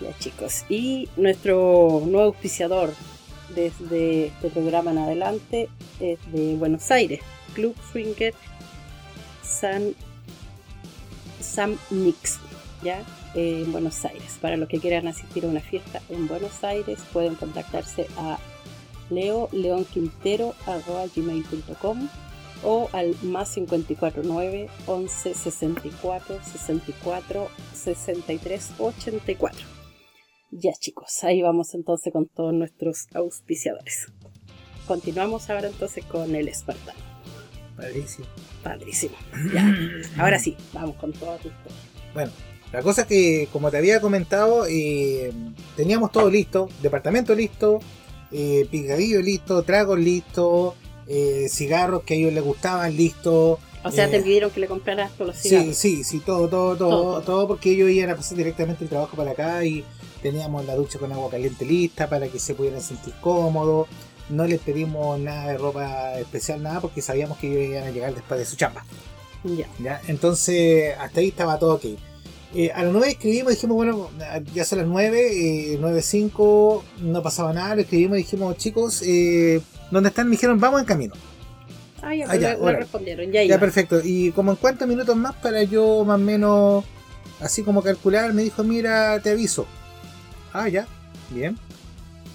Ya 0.00 0.16
chicos, 0.18 0.64
y 0.68 1.08
nuestro 1.16 2.02
nuevo 2.04 2.28
auspiciador 2.28 2.92
desde 3.54 4.26
este 4.26 4.50
programa 4.50 4.90
en 4.90 4.98
adelante 4.98 5.68
es 6.00 6.18
de 6.32 6.56
Buenos 6.56 6.90
Aires, 6.90 7.20
Club 7.54 7.74
Swinger 7.92 8.34
San, 9.42 9.94
Sam 11.40 11.78
Nix, 11.90 12.38
¿ya? 12.82 13.02
en 13.34 13.70
Buenos 13.70 14.04
Aires. 14.04 14.38
Para 14.40 14.56
los 14.56 14.68
que 14.68 14.80
quieran 14.80 15.06
asistir 15.06 15.44
a 15.44 15.48
una 15.48 15.60
fiesta 15.60 16.02
en 16.08 16.26
Buenos 16.26 16.64
Aires, 16.64 16.98
pueden 17.12 17.34
contactarse 17.36 18.08
a 18.16 18.38
leo 19.10 19.48
gmail.com 21.14 22.08
o 22.64 22.88
al 22.92 23.14
más 23.22 23.54
549 23.54 24.68
11 24.86 25.34
64 25.34 26.38
64 26.42 27.48
63 27.74 28.70
84. 28.78 29.75
Ya 30.58 30.72
chicos, 30.72 31.22
ahí 31.22 31.42
vamos 31.42 31.74
entonces 31.74 32.10
con 32.14 32.26
todos 32.26 32.54
nuestros 32.54 33.08
auspiciadores. 33.12 34.06
Continuamos 34.86 35.50
ahora 35.50 35.68
entonces 35.68 36.02
con 36.06 36.34
el 36.34 36.48
Espartano. 36.48 36.98
Padrísimo. 37.76 38.26
Padrísimo. 38.62 39.14
Ya. 39.52 39.70
Ahora 40.18 40.38
sí, 40.38 40.56
vamos 40.72 40.96
con 40.96 41.12
todo 41.12 41.36
tu 41.36 41.50
Bueno, 42.14 42.32
la 42.72 42.80
cosa 42.80 43.02
es 43.02 43.06
que, 43.06 43.48
como 43.52 43.70
te 43.70 43.76
había 43.76 44.00
comentado, 44.00 44.64
eh, 44.66 45.30
teníamos 45.76 46.10
todo 46.10 46.30
listo, 46.30 46.70
departamento 46.80 47.34
listo, 47.34 47.80
eh, 48.32 48.66
picadillo 48.70 49.20
listo, 49.20 49.62
tragos 49.62 49.98
listo, 49.98 50.74
eh, 51.06 51.48
cigarros 51.50 52.02
que 52.04 52.14
a 52.14 52.16
ellos 52.16 52.32
les 52.32 52.42
gustaban 52.42 52.96
listo. 52.96 53.58
O 53.84 53.90
sea, 53.90 54.08
te 54.08 54.16
eh, 54.16 54.22
pidieron 54.22 54.50
que 54.50 54.60
le 54.60 54.68
compraras 54.68 55.12
todos 55.12 55.28
los 55.28 55.36
cigarros. 55.36 55.76
Sí, 55.76 55.96
sí, 55.96 56.04
sí, 56.04 56.20
todo, 56.20 56.48
todo, 56.48 56.76
todo, 56.76 57.20
todo, 57.20 57.46
porque 57.46 57.72
ellos 57.72 57.90
iban 57.90 58.08
a 58.08 58.16
pasar 58.16 58.38
directamente 58.38 58.84
el 58.84 58.88
trabajo 58.88 59.16
para 59.18 59.32
acá 59.32 59.62
y 59.66 59.84
teníamos 60.22 60.64
la 60.66 60.74
ducha 60.74 60.98
con 60.98 61.12
agua 61.12 61.30
caliente 61.30 61.64
lista 61.64 62.08
para 62.08 62.28
que 62.28 62.38
se 62.38 62.54
pudieran 62.54 62.80
sentir 62.80 63.14
cómodos. 63.20 63.88
No 64.28 64.46
les 64.46 64.60
pedimos 64.60 65.18
nada 65.20 65.52
de 65.52 65.58
ropa 65.58 66.18
especial, 66.18 66.62
nada, 66.62 66.80
porque 66.80 67.00
sabíamos 67.00 67.38
que 67.38 67.48
ellos 67.48 67.70
iban 67.70 67.84
a 67.84 67.90
llegar 67.90 68.14
después 68.14 68.40
de 68.40 68.46
su 68.46 68.56
chamba. 68.56 68.84
Ya. 69.44 69.68
¿ya? 69.78 70.00
Entonces, 70.08 70.94
hasta 70.98 71.20
ahí 71.20 71.28
estaba 71.28 71.58
todo 71.58 71.74
ok. 71.74 71.84
Eh, 72.54 72.70
a 72.72 72.82
las 72.82 72.92
9 72.92 73.08
escribimos, 73.10 73.52
dijimos, 73.52 73.76
bueno, 73.76 74.08
ya 74.54 74.64
son 74.64 74.78
las 74.78 74.86
9, 74.86 75.74
eh, 75.74 75.78
9.05, 75.78 76.82
no 77.02 77.22
pasaba 77.22 77.52
nada, 77.52 77.74
lo 77.74 77.82
escribimos 77.82 78.18
y 78.18 78.22
dijimos, 78.22 78.56
chicos, 78.56 79.02
eh, 79.04 79.60
¿dónde 79.90 80.08
están? 80.08 80.26
Me 80.26 80.32
dijeron, 80.32 80.58
vamos 80.58 80.80
en 80.80 80.86
camino. 80.86 81.14
Ah, 82.02 82.14
ya, 82.14 82.26
Ah, 82.28 82.36
ya, 82.36 82.54
respondieron, 82.54 83.30
ya, 83.32 83.42
Ya, 83.42 83.58
perfecto. 83.58 84.00
Y 84.02 84.30
como 84.30 84.52
en 84.52 84.56
cuántos 84.56 84.86
minutos 84.86 85.16
más 85.16 85.34
para 85.36 85.64
yo 85.64 86.04
más 86.04 86.16
o 86.16 86.22
menos, 86.22 86.84
así 87.40 87.62
como 87.62 87.82
calcular, 87.82 88.32
me 88.32 88.42
dijo, 88.42 88.62
mira, 88.62 89.20
te 89.20 89.30
aviso. 89.30 89.66
Ah, 90.52 90.68
ya, 90.68 90.86
bien. 91.30 91.58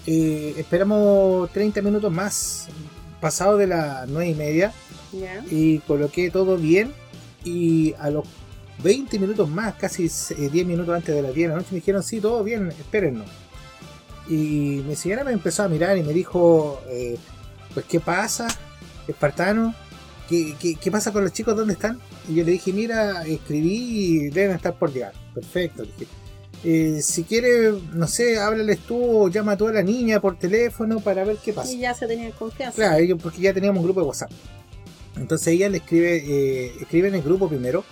Eh, 0.06 0.54
esperamos 0.58 1.50
30 1.52 1.80
minutos 1.82 2.12
más, 2.12 2.68
pasado 3.20 3.56
de 3.56 3.66
las 3.66 4.08
9 4.08 4.28
y 4.30 4.34
media, 4.34 4.72
Ya. 5.12 5.44
y 5.50 5.78
coloqué 5.80 6.30
todo 6.30 6.56
bien. 6.56 6.92
Y 7.44 7.94
a 7.98 8.10
los 8.10 8.24
20 8.82 9.18
minutos 9.18 9.48
más, 9.48 9.74
casi 9.74 10.04
eh, 10.06 10.48
10 10.50 10.66
minutos 10.66 10.94
antes 10.94 11.14
de 11.14 11.22
las 11.22 11.34
10 11.34 11.48
de 11.48 11.54
la 11.54 11.60
noche, 11.60 11.68
me 11.72 11.76
dijeron, 11.76 12.02
sí, 12.02 12.20
todo 12.20 12.42
bien, 12.44 12.68
espérennos. 12.68 13.26
Y 14.28 14.82
mi 14.86 14.94
señora 14.94 15.24
me 15.24 15.32
empezó 15.32 15.64
a 15.64 15.68
mirar 15.68 15.96
y 15.98 16.02
me 16.02 16.12
dijo, 16.12 16.80
eh, 16.88 17.18
pues, 17.74 17.86
¿qué 17.86 17.98
pasa, 18.00 18.46
espartano? 19.08 19.74
¿Qué, 20.28 20.54
qué, 20.60 20.76
qué 20.76 20.90
pasa 20.90 21.12
con 21.12 21.24
los 21.24 21.32
chicos? 21.32 21.56
¿Dónde 21.56 21.74
están? 21.74 21.98
Y 22.28 22.36
yo 22.36 22.44
le 22.44 22.52
dije, 22.52 22.72
mira, 22.72 23.24
escribí 23.26 23.74
y 23.76 24.30
deben 24.30 24.54
estar 24.56 24.74
por 24.74 24.92
llegar. 24.92 25.12
Perfecto, 25.34 25.82
le 25.82 25.90
dije. 25.98 26.12
Eh, 26.64 27.00
si 27.02 27.24
quiere, 27.24 27.72
no 27.92 28.06
sé, 28.06 28.38
háblales 28.38 28.78
tú 28.80 29.24
o 29.24 29.28
llama 29.28 29.56
tú 29.56 29.66
a 29.68 29.72
la 29.72 29.82
niña 29.82 30.20
por 30.20 30.38
teléfono 30.38 31.00
para 31.00 31.24
ver 31.24 31.38
qué 31.44 31.52
pasa. 31.52 31.72
Y 31.72 31.78
ya 31.78 31.92
se 31.94 32.06
tenían 32.06 32.30
confianza. 32.32 32.76
Claro, 32.76 33.18
porque 33.18 33.40
ya 33.40 33.52
teníamos 33.52 33.80
un 33.80 33.84
grupo 33.84 34.00
de 34.00 34.06
WhatsApp. 34.06 34.30
Entonces 35.16 35.48
ella 35.48 35.68
le 35.68 35.78
escribe, 35.78 36.16
eh, 36.16 36.72
escribe 36.80 37.08
en 37.08 37.16
el 37.16 37.22
grupo 37.22 37.48
primero 37.48 37.84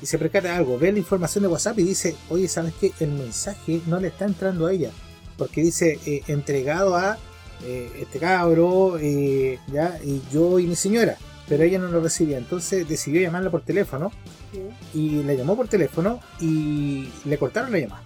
y 0.00 0.06
se 0.06 0.18
percata 0.18 0.48
de 0.48 0.54
algo, 0.54 0.78
ve 0.78 0.92
la 0.92 0.98
información 0.98 1.42
de 1.42 1.48
WhatsApp 1.48 1.78
y 1.78 1.82
dice, 1.82 2.16
oye, 2.28 2.48
¿sabes 2.48 2.74
qué? 2.80 2.92
El 3.00 3.12
mensaje 3.12 3.80
no 3.86 3.98
le 3.98 4.08
está 4.08 4.26
entrando 4.26 4.66
a 4.66 4.72
ella, 4.72 4.90
porque 5.36 5.62
dice 5.62 5.98
eh, 6.06 6.22
entregado 6.28 6.96
a 6.96 7.18
eh, 7.64 7.90
este 8.00 8.18
cabro, 8.18 8.98
eh, 9.00 9.58
ya, 9.72 9.98
y 10.04 10.22
yo 10.32 10.58
y 10.58 10.66
mi 10.66 10.76
señora, 10.76 11.16
pero 11.48 11.64
ella 11.64 11.78
no 11.78 11.88
lo 11.88 12.00
recibía. 12.00 12.38
Entonces 12.38 12.88
decidió 12.88 13.20
llamarla 13.20 13.50
por 13.50 13.62
teléfono 13.62 14.12
y 14.94 15.22
la 15.24 15.34
llamó 15.34 15.56
por 15.56 15.68
teléfono 15.68 16.20
y 16.40 17.08
le 17.24 17.38
cortaron 17.38 17.72
la 17.72 17.78
llamada. 17.78 18.02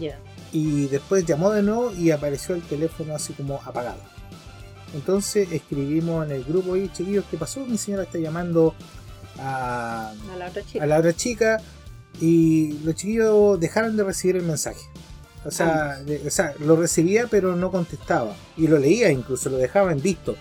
Ya. 0.00 0.18
Y 0.52 0.86
después 0.86 1.24
llamó 1.24 1.50
de 1.50 1.62
nuevo 1.62 1.92
y 1.92 2.10
apareció 2.10 2.54
el 2.54 2.62
teléfono 2.62 3.14
así 3.14 3.32
como 3.34 3.60
apagado. 3.64 3.98
Entonces 4.94 5.50
escribimos 5.52 6.24
en 6.26 6.32
el 6.32 6.44
grupo 6.44 6.76
y 6.76 6.88
chiquillos, 6.92 7.24
¿qué 7.30 7.36
pasó? 7.36 7.60
Mi 7.66 7.76
señora 7.78 8.04
está 8.04 8.18
llamando 8.18 8.74
a, 9.38 10.12
A 10.32 10.36
la 10.36 10.46
otra 10.48 10.62
chica. 10.64 10.82
a 10.84 10.86
la 10.86 10.98
otra 10.98 11.12
chica 11.14 11.60
y 12.20 12.78
los 12.84 12.94
chiquillos 12.94 13.60
dejaron 13.60 13.96
de 13.96 14.04
recibir 14.04 14.36
el 14.36 14.42
mensaje. 14.44 14.80
O 15.44 15.50
sea, 15.50 15.98
de- 16.02 16.26
o 16.26 16.30
sea, 16.30 16.54
lo 16.60 16.76
recibía 16.76 17.26
pero 17.30 17.54
no 17.56 17.70
contestaba. 17.70 18.34
Y 18.56 18.66
lo 18.68 18.78
leía 18.78 19.10
incluso, 19.10 19.50
lo 19.50 19.58
dejaba 19.58 19.92
en 19.92 20.00
visto. 20.00 20.36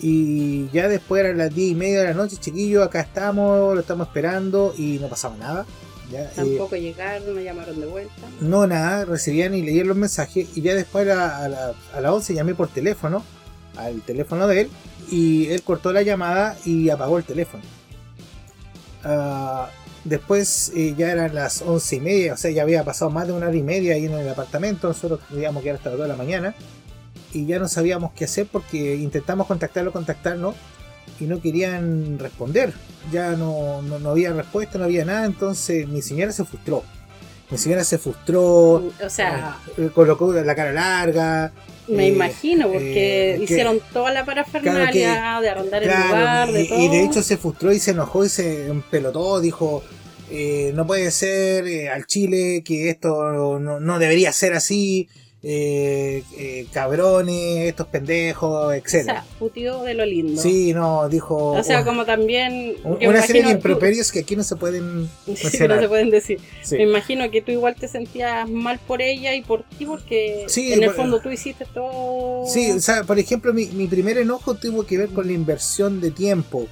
Y 0.00 0.68
ya 0.70 0.88
después 0.88 1.24
eran 1.24 1.38
las 1.38 1.52
10 1.54 1.72
y 1.72 1.74
media 1.74 2.00
de 2.00 2.04
la 2.06 2.14
noche, 2.14 2.36
chiquillos, 2.36 2.86
acá 2.86 3.00
estamos, 3.00 3.74
lo 3.74 3.80
estamos 3.80 4.06
esperando 4.06 4.72
y 4.78 4.98
no 5.00 5.08
pasaba 5.08 5.36
nada. 5.36 5.66
Ya, 6.10 6.22
eh, 6.22 6.30
Tampoco 6.34 6.76
llegaron, 6.76 7.34
no 7.34 7.40
llamaron 7.40 7.78
de 7.80 7.86
vuelta. 7.86 8.12
no, 8.40 8.66
nada, 8.66 9.04
recibían 9.04 9.54
y 9.54 9.62
leían 9.62 9.88
los 9.88 9.96
mensajes 9.96 10.48
y 10.56 10.62
ya 10.62 10.74
después 10.74 11.06
a, 11.08 11.14
la- 11.14 11.36
a, 11.44 11.48
la- 11.48 11.74
a 11.94 12.00
las 12.00 12.12
11 12.12 12.34
llamé 12.34 12.54
por 12.54 12.68
teléfono, 12.68 13.22
al 13.76 14.00
teléfono 14.02 14.46
de 14.46 14.62
él, 14.62 14.70
y 15.10 15.48
él 15.48 15.62
cortó 15.62 15.92
la 15.92 16.02
llamada 16.02 16.56
y 16.64 16.88
apagó 16.90 17.18
el 17.18 17.24
teléfono. 17.24 17.62
Ah, 19.04 19.70
después 20.04 20.72
eh, 20.74 20.94
ya 20.96 21.12
eran 21.12 21.34
las 21.34 21.62
11 21.62 21.96
y 21.96 22.00
media, 22.00 22.34
o 22.34 22.36
sea, 22.36 22.50
ya 22.50 22.62
había 22.62 22.84
pasado 22.84 23.10
más 23.10 23.26
de 23.26 23.32
una 23.32 23.46
hora 23.48 23.56
y 23.56 23.62
media 23.62 23.94
ahí 23.94 24.06
en 24.06 24.12
el 24.14 24.28
apartamento, 24.28 24.88
nosotros 24.88 25.20
creíamos 25.28 25.62
que 25.62 25.68
era 25.70 25.78
hasta 25.78 25.90
las 25.90 25.98
2 25.98 26.06
de 26.06 26.12
la 26.12 26.16
mañana, 26.16 26.54
y 27.32 27.44
ya 27.46 27.58
no 27.58 27.68
sabíamos 27.68 28.12
qué 28.14 28.24
hacer 28.24 28.46
porque 28.50 28.96
intentamos 28.96 29.46
contactarlo, 29.46 29.92
contactarnos, 29.92 30.54
y 31.20 31.24
no 31.24 31.40
querían 31.40 32.18
responder. 32.18 32.72
Ya 33.12 33.30
no, 33.32 33.82
no, 33.82 33.98
no 33.98 34.10
había 34.10 34.32
respuesta, 34.32 34.78
no 34.78 34.84
había 34.84 35.04
nada, 35.04 35.26
entonces 35.26 35.86
mi 35.88 36.02
señora 36.02 36.32
se 36.32 36.44
frustró. 36.44 36.82
Mi 37.50 37.56
señora 37.56 37.82
se 37.84 37.96
frustró, 37.96 38.42
O 39.04 39.08
sea, 39.08 39.56
eh, 39.78 39.88
colocó 39.94 40.32
la 40.32 40.54
cara 40.54 40.72
larga. 40.72 41.50
me 41.88 42.04
eh, 42.06 42.08
imagino, 42.10 42.68
porque 42.68 43.32
eh, 43.32 43.36
que- 43.38 43.44
hicieron 43.44 43.80
toda 43.92 44.12
la 44.12 44.26
parafernalia 44.26 45.14
Claro 45.14 45.40
de 45.40 45.48
arrondar 45.48 45.82
el 45.82 45.88
lugar, 45.88 46.52
de 46.52 46.62
y, 46.64 46.68
todo. 46.68 46.78
y 46.78 46.88
de 46.88 47.04
hecho 47.04 47.22
se 47.22 47.38
frustró 47.38 47.72
y 47.72 47.78
se 47.78 47.92
enojó 47.92 48.24
y 48.24 48.28
se 48.28 48.66
empelotó, 48.68 49.40
dijo, 49.40 49.82
eh, 50.30 50.72
no 50.74 50.86
puede 50.86 51.10
ser 51.10 51.88
al 51.88 52.04
Chile 52.06 52.62
que 52.62 52.90
esto 52.90 53.58
no, 53.58 53.80
no 53.80 53.98
debería 53.98 54.30
ser 54.32 54.52
así, 54.52 55.08
eh, 55.42 56.24
eh, 56.36 56.66
cabrones, 56.72 57.68
estos 57.68 57.86
pendejos, 57.86 58.50
o 58.66 58.72
etcétera 58.72 59.22
sea, 59.22 59.38
putió 59.38 59.82
de 59.84 59.94
lo 59.94 60.04
lindo. 60.04 60.40
Sí, 60.42 60.74
no, 60.74 61.08
dijo 61.08 61.52
O 61.52 61.62
sea, 61.62 61.84
como 61.84 62.04
también. 62.04 62.74
un- 62.82 62.98
una 63.06 63.22
serie 63.22 63.42
de 63.42 63.48
tú- 63.50 63.54
improperios 63.54 64.10
que 64.10 64.18
aquí 64.20 64.34
no 64.34 64.42
se 64.42 64.56
pueden 64.56 65.08
Sí, 65.36 65.58
que 65.58 65.68
no 65.68 65.78
se 65.78 65.88
pueden 65.88 66.10
decir. 66.10 66.40
Sí. 66.62 66.76
Me 66.76 66.82
imagino 66.82 67.30
que 67.30 67.40
tú 67.40 67.52
igual 67.52 67.76
te 67.76 67.86
sentías 67.86 68.48
mal 68.50 68.80
por 68.84 69.00
ella 69.00 69.32
y 69.34 69.42
por 69.42 69.62
ti, 69.62 69.86
porque 69.86 70.44
Sí, 70.48 70.72
en 70.72 70.80
el 70.82 70.86
por- 70.86 70.96
fondo 70.96 71.20
tú 71.20 71.30
hiciste 71.30 71.64
todo. 71.72 72.44
Sí, 72.48 72.72
o 72.72 72.80
sea, 72.80 73.04
por 73.04 73.18
ejemplo, 73.20 73.54
mi, 73.54 73.66
mi 73.66 73.86
primer 73.86 74.18
enojo 74.18 74.54
tuvo 74.54 74.84
que 74.86 74.98
ver 74.98 75.08
con 75.10 75.26
la 75.26 75.32
inversión 75.34 76.00
de 76.00 76.10
tiempo. 76.10 76.66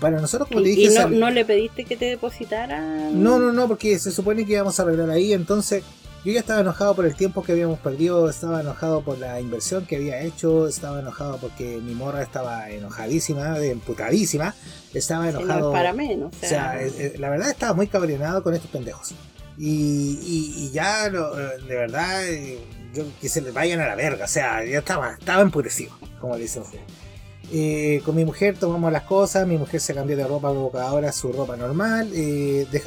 Para 0.00 0.20
nosotros, 0.20 0.48
como 0.48 0.60
y, 0.60 0.64
dije, 0.70 0.82
y 0.82 0.86
no, 0.86 0.92
sal- 0.92 1.18
no 1.18 1.30
le 1.30 1.44
pediste 1.44 1.84
que 1.84 1.96
te 1.96 2.04
depositara. 2.04 2.80
No, 3.12 3.40
no, 3.40 3.52
no, 3.52 3.66
porque 3.66 3.98
se 3.98 4.12
supone 4.12 4.46
que 4.46 4.52
íbamos 4.52 4.78
a 4.78 4.84
arreglar 4.84 5.10
ahí, 5.10 5.32
entonces 5.32 5.82
Yo 6.22 6.32
ya 6.32 6.40
estaba 6.40 6.60
enojado 6.60 6.94
por 6.94 7.06
el 7.06 7.14
tiempo 7.14 7.42
que 7.42 7.52
habíamos 7.52 7.78
perdido, 7.78 8.28
estaba 8.28 8.60
enojado 8.60 9.02
por 9.02 9.18
la 9.18 9.40
inversión 9.40 9.86
que 9.86 9.96
había 9.96 10.20
hecho, 10.20 10.68
estaba 10.68 11.00
enojado 11.00 11.38
porque 11.38 11.78
mi 11.78 11.94
morra 11.94 12.22
estaba 12.22 12.68
enojadísima, 12.68 13.58
emputadísima, 13.58 14.54
estaba 14.92 15.30
enojado. 15.30 15.72
para 15.72 15.94
menos. 15.94 16.34
O 16.42 16.46
sea, 16.46 16.82
eh, 16.82 16.92
eh, 16.98 17.14
la 17.18 17.30
verdad 17.30 17.48
estaba 17.48 17.72
muy 17.72 17.86
cabreonado 17.86 18.42
con 18.42 18.52
estos 18.52 18.70
pendejos. 18.70 19.14
Y, 19.56 20.70
ya, 20.74 21.08
de 21.08 21.74
verdad, 21.74 22.26
eh, 22.28 22.58
yo 22.94 23.04
que 23.18 23.30
se 23.30 23.40
les 23.40 23.54
vayan 23.54 23.80
a 23.80 23.86
la 23.86 23.94
verga, 23.94 24.26
o 24.26 24.28
sea, 24.28 24.62
yo 24.62 24.78
estaba, 24.78 25.14
estaba 25.18 25.40
emputecido, 25.40 25.92
como 26.20 26.36
le 26.36 26.42
dicen 26.42 26.62
ustedes. 26.62 28.02
con 28.02 28.14
mi 28.14 28.26
mujer 28.26 28.58
tomamos 28.58 28.92
las 28.92 29.04
cosas, 29.04 29.46
mi 29.46 29.56
mujer 29.56 29.80
se 29.80 29.94
cambió 29.94 30.18
de 30.18 30.26
ropa 30.26 30.48
ahora 30.82 31.12
su 31.12 31.32
ropa 31.32 31.56
normal, 31.56 32.10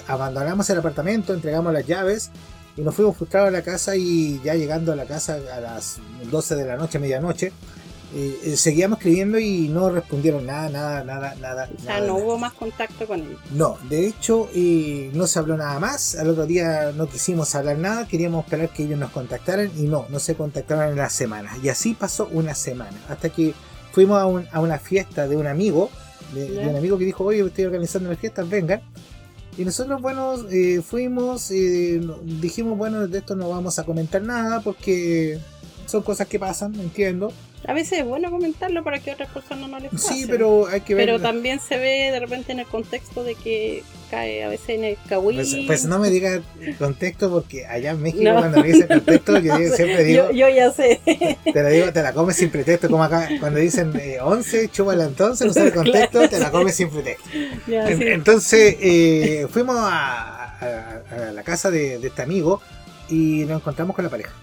abandonamos 0.07 0.69
el 0.69 0.77
apartamento, 0.77 1.33
entregamos 1.33 1.73
las 1.73 1.85
llaves 1.87 2.31
y 2.75 2.81
nos 2.81 2.95
fuimos 2.95 3.15
frustrados 3.15 3.49
a 3.49 3.51
la 3.51 3.61
casa 3.61 3.95
y 3.95 4.41
ya 4.43 4.55
llegando 4.55 4.91
a 4.91 4.95
la 4.95 5.05
casa 5.05 5.39
a 5.53 5.59
las 5.59 5.99
12 6.29 6.55
de 6.55 6.65
la 6.65 6.77
noche, 6.77 6.99
medianoche, 6.99 7.51
eh, 8.15 8.39
eh, 8.43 8.57
seguíamos 8.57 8.99
escribiendo 8.99 9.39
y 9.39 9.69
no 9.69 9.89
respondieron 9.89 10.45
nada, 10.45 10.69
nada, 10.69 11.03
nada, 11.03 11.33
nada. 11.41 11.67
O 11.75 11.81
sea, 11.81 11.99
no 11.99 12.17
hubo 12.17 12.37
más 12.37 12.53
contacto 12.53 13.07
con 13.07 13.19
él. 13.19 13.37
No, 13.51 13.77
de 13.89 14.05
hecho 14.05 14.49
eh, 14.53 15.09
no 15.13 15.25
se 15.25 15.39
habló 15.39 15.57
nada 15.57 15.79
más. 15.79 16.15
Al 16.15 16.29
otro 16.29 16.45
día 16.45 16.91
no 16.95 17.07
quisimos 17.07 17.55
hablar 17.55 17.79
nada, 17.79 18.07
queríamos 18.07 18.45
esperar 18.45 18.69
que 18.69 18.83
ellos 18.83 18.99
nos 18.99 19.09
contactaran 19.09 19.71
y 19.75 19.83
no, 19.83 20.05
no 20.09 20.19
se 20.19 20.35
contactaron 20.35 20.89
en 20.89 20.97
la 20.97 21.09
semana. 21.09 21.57
Y 21.63 21.69
así 21.69 21.95
pasó 21.95 22.29
una 22.31 22.53
semana, 22.53 22.97
hasta 23.09 23.29
que 23.29 23.55
fuimos 23.91 24.19
a, 24.51 24.59
una 24.59 24.77
fiesta 24.77 25.27
de 25.27 25.35
un 25.35 25.47
amigo, 25.47 25.89
de, 26.33 26.51
de, 26.51 26.67
un 26.67 26.75
amigo 26.75 26.99
que 26.99 27.05
dijo, 27.05 27.23
oye, 27.23 27.43
estoy 27.43 27.65
organizando 27.65 28.09
una 28.09 28.17
fiesta, 28.17 28.43
vengan. 28.43 28.81
Y 29.57 29.65
nosotros, 29.65 30.01
bueno, 30.01 30.35
eh, 30.49 30.81
fuimos, 30.81 31.51
y 31.51 31.99
dijimos, 32.23 32.77
bueno, 32.77 33.07
de 33.07 33.19
esto 33.19 33.35
no 33.35 33.49
vamos 33.49 33.77
a 33.79 33.83
comentar 33.83 34.21
nada 34.21 34.61
porque 34.61 35.39
son 35.85 36.01
cosas 36.01 36.27
que 36.27 36.39
pasan, 36.39 36.73
entiendo. 36.75 37.31
A 37.65 37.73
veces 37.73 37.99
es 37.99 38.05
bueno 38.05 38.29
comentarlo 38.31 38.83
para 38.83 38.99
que 38.99 39.11
otras 39.11 39.29
personas 39.29 39.69
no 39.69 39.79
les 39.79 39.91
pase. 39.91 40.13
Sí, 40.13 40.25
pero 40.27 40.67
hay 40.67 40.81
que 40.81 40.95
ver. 40.95 41.05
Pero 41.05 41.21
también 41.21 41.59
se 41.59 41.77
ve 41.77 42.11
de 42.11 42.19
repente 42.19 42.51
en 42.51 42.59
el 42.59 42.65
contexto 42.65 43.23
de 43.23 43.35
que 43.35 43.83
cae 44.13 44.43
a 44.43 44.49
veces 44.49 44.69
en 44.69 44.83
el. 44.83 44.97
Pues, 45.09 45.55
pues 45.65 45.85
no 45.85 45.99
me 45.99 46.09
digas 46.09 46.41
contexto 46.77 47.31
porque 47.31 47.65
allá 47.65 47.91
en 47.91 48.01
México 48.01 48.23
cuando 48.23 48.61
me 48.61 48.67
dicen 48.67 48.87
contexto 48.87 49.39
yo 49.39 49.57
siempre 49.75 50.03
digo. 50.03 50.31
Yo, 50.31 50.49
ya 50.49 50.71
sé. 50.71 50.99
Te 51.51 51.63
la 51.63 51.69
digo, 51.69 51.91
te 51.91 52.03
la 52.03 52.13
comes 52.13 52.35
sin 52.35 52.49
pretexto, 52.49 52.89
como 52.89 53.03
acá 53.03 53.27
cuando 53.39 53.59
dicen 53.59 53.91
eh, 53.99 54.19
11, 54.21 54.69
chúbala 54.69 55.05
entonces, 55.05 55.47
no 55.47 55.53
sabe 55.53 55.67
el 55.69 55.73
contexto, 55.73 56.29
te 56.29 56.39
la 56.39 56.51
comes 56.51 56.75
sin 56.75 56.89
pretexto. 56.89 57.29
Entonces 57.67 58.75
eh, 58.79 59.47
fuimos 59.49 59.77
a, 59.79 60.57
a, 60.59 61.31
la 61.31 61.43
casa 61.43 61.71
de, 61.71 61.97
de 61.97 62.07
este 62.07 62.21
amigo 62.21 62.61
y 63.09 63.45
nos 63.45 63.61
encontramos 63.61 63.95
con 63.95 64.05
la 64.05 64.11
pareja. 64.11 64.33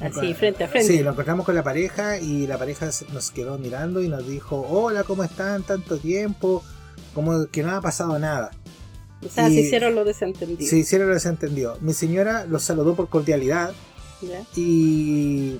Así, 0.00 0.34
frente 0.34 0.64
a 0.64 0.68
frente. 0.68 0.88
Sí, 0.88 1.02
lo 1.02 1.10
encontramos 1.10 1.46
con 1.46 1.54
la 1.54 1.62
pareja 1.62 2.18
y 2.18 2.46
la 2.48 2.58
pareja 2.58 2.90
nos 3.12 3.30
quedó 3.30 3.56
mirando 3.58 4.02
y 4.02 4.08
nos 4.08 4.26
dijo, 4.26 4.66
hola, 4.68 5.04
¿cómo 5.04 5.22
están? 5.22 5.62
Tanto 5.62 5.96
tiempo, 5.98 6.64
como 7.14 7.46
que 7.46 7.62
no 7.62 7.72
ha 7.72 7.80
pasado 7.80 8.18
nada. 8.18 8.50
O 9.24 9.28
sea, 9.28 9.46
se 9.46 9.54
hicieron 9.54 9.94
lo 9.94 10.04
desentendido. 10.04 10.68
Se 10.68 10.76
hicieron 10.76 11.08
lo 11.08 11.14
desentendido. 11.14 11.78
Mi 11.80 11.94
señora 11.94 12.44
los 12.46 12.64
saludó 12.64 12.94
por 12.94 13.08
cordialidad 13.08 13.72
y... 14.56 15.58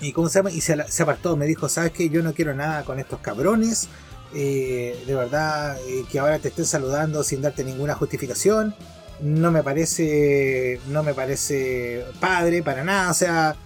¿Y 0.00 0.12
cómo 0.12 0.28
se 0.28 0.40
llama? 0.40 0.50
Y 0.50 0.60
se, 0.60 0.74
apartó, 1.02 1.36
me 1.36 1.46
dijo, 1.46 1.68
¿sabes 1.68 1.92
qué? 1.92 2.08
Yo 2.08 2.24
no 2.24 2.34
quiero 2.34 2.54
nada 2.54 2.84
con 2.84 2.98
estos 2.98 3.20
cabrones. 3.20 3.88
Eh, 4.34 5.00
de 5.06 5.14
verdad, 5.14 5.76
eh, 5.86 6.04
que 6.10 6.18
ahora 6.18 6.40
te 6.40 6.48
estén 6.48 6.64
saludando 6.64 7.22
sin 7.22 7.40
darte 7.40 7.62
ninguna 7.62 7.94
justificación 7.94 8.74
no 9.22 9.52
me 9.52 9.62
parece 9.62 10.80
no 10.88 11.02
me 11.02 11.14
parece 11.14 12.04
padre 12.20 12.62
para 12.62 12.82
nada 12.82 13.10
o 13.10 13.14
sea 13.14 13.56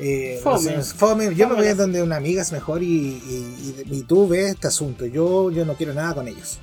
eh, 0.00 0.40
fome. 0.42 1.34
yo 1.34 1.48
me 1.48 1.54
voy 1.54 1.66
a 1.66 1.74
donde 1.74 2.02
una 2.02 2.16
amiga 2.16 2.40
es 2.40 2.52
mejor 2.52 2.82
y, 2.82 3.20
y, 3.90 4.04
tú 4.08 4.26
ves 4.26 4.52
este 4.52 4.68
asunto. 4.68 5.04
Yo 5.04 5.50
yo 5.50 5.64
no 5.66 5.74
quiero 5.74 5.92
nada 5.92 6.14
con 6.14 6.26
ellos. 6.26 6.58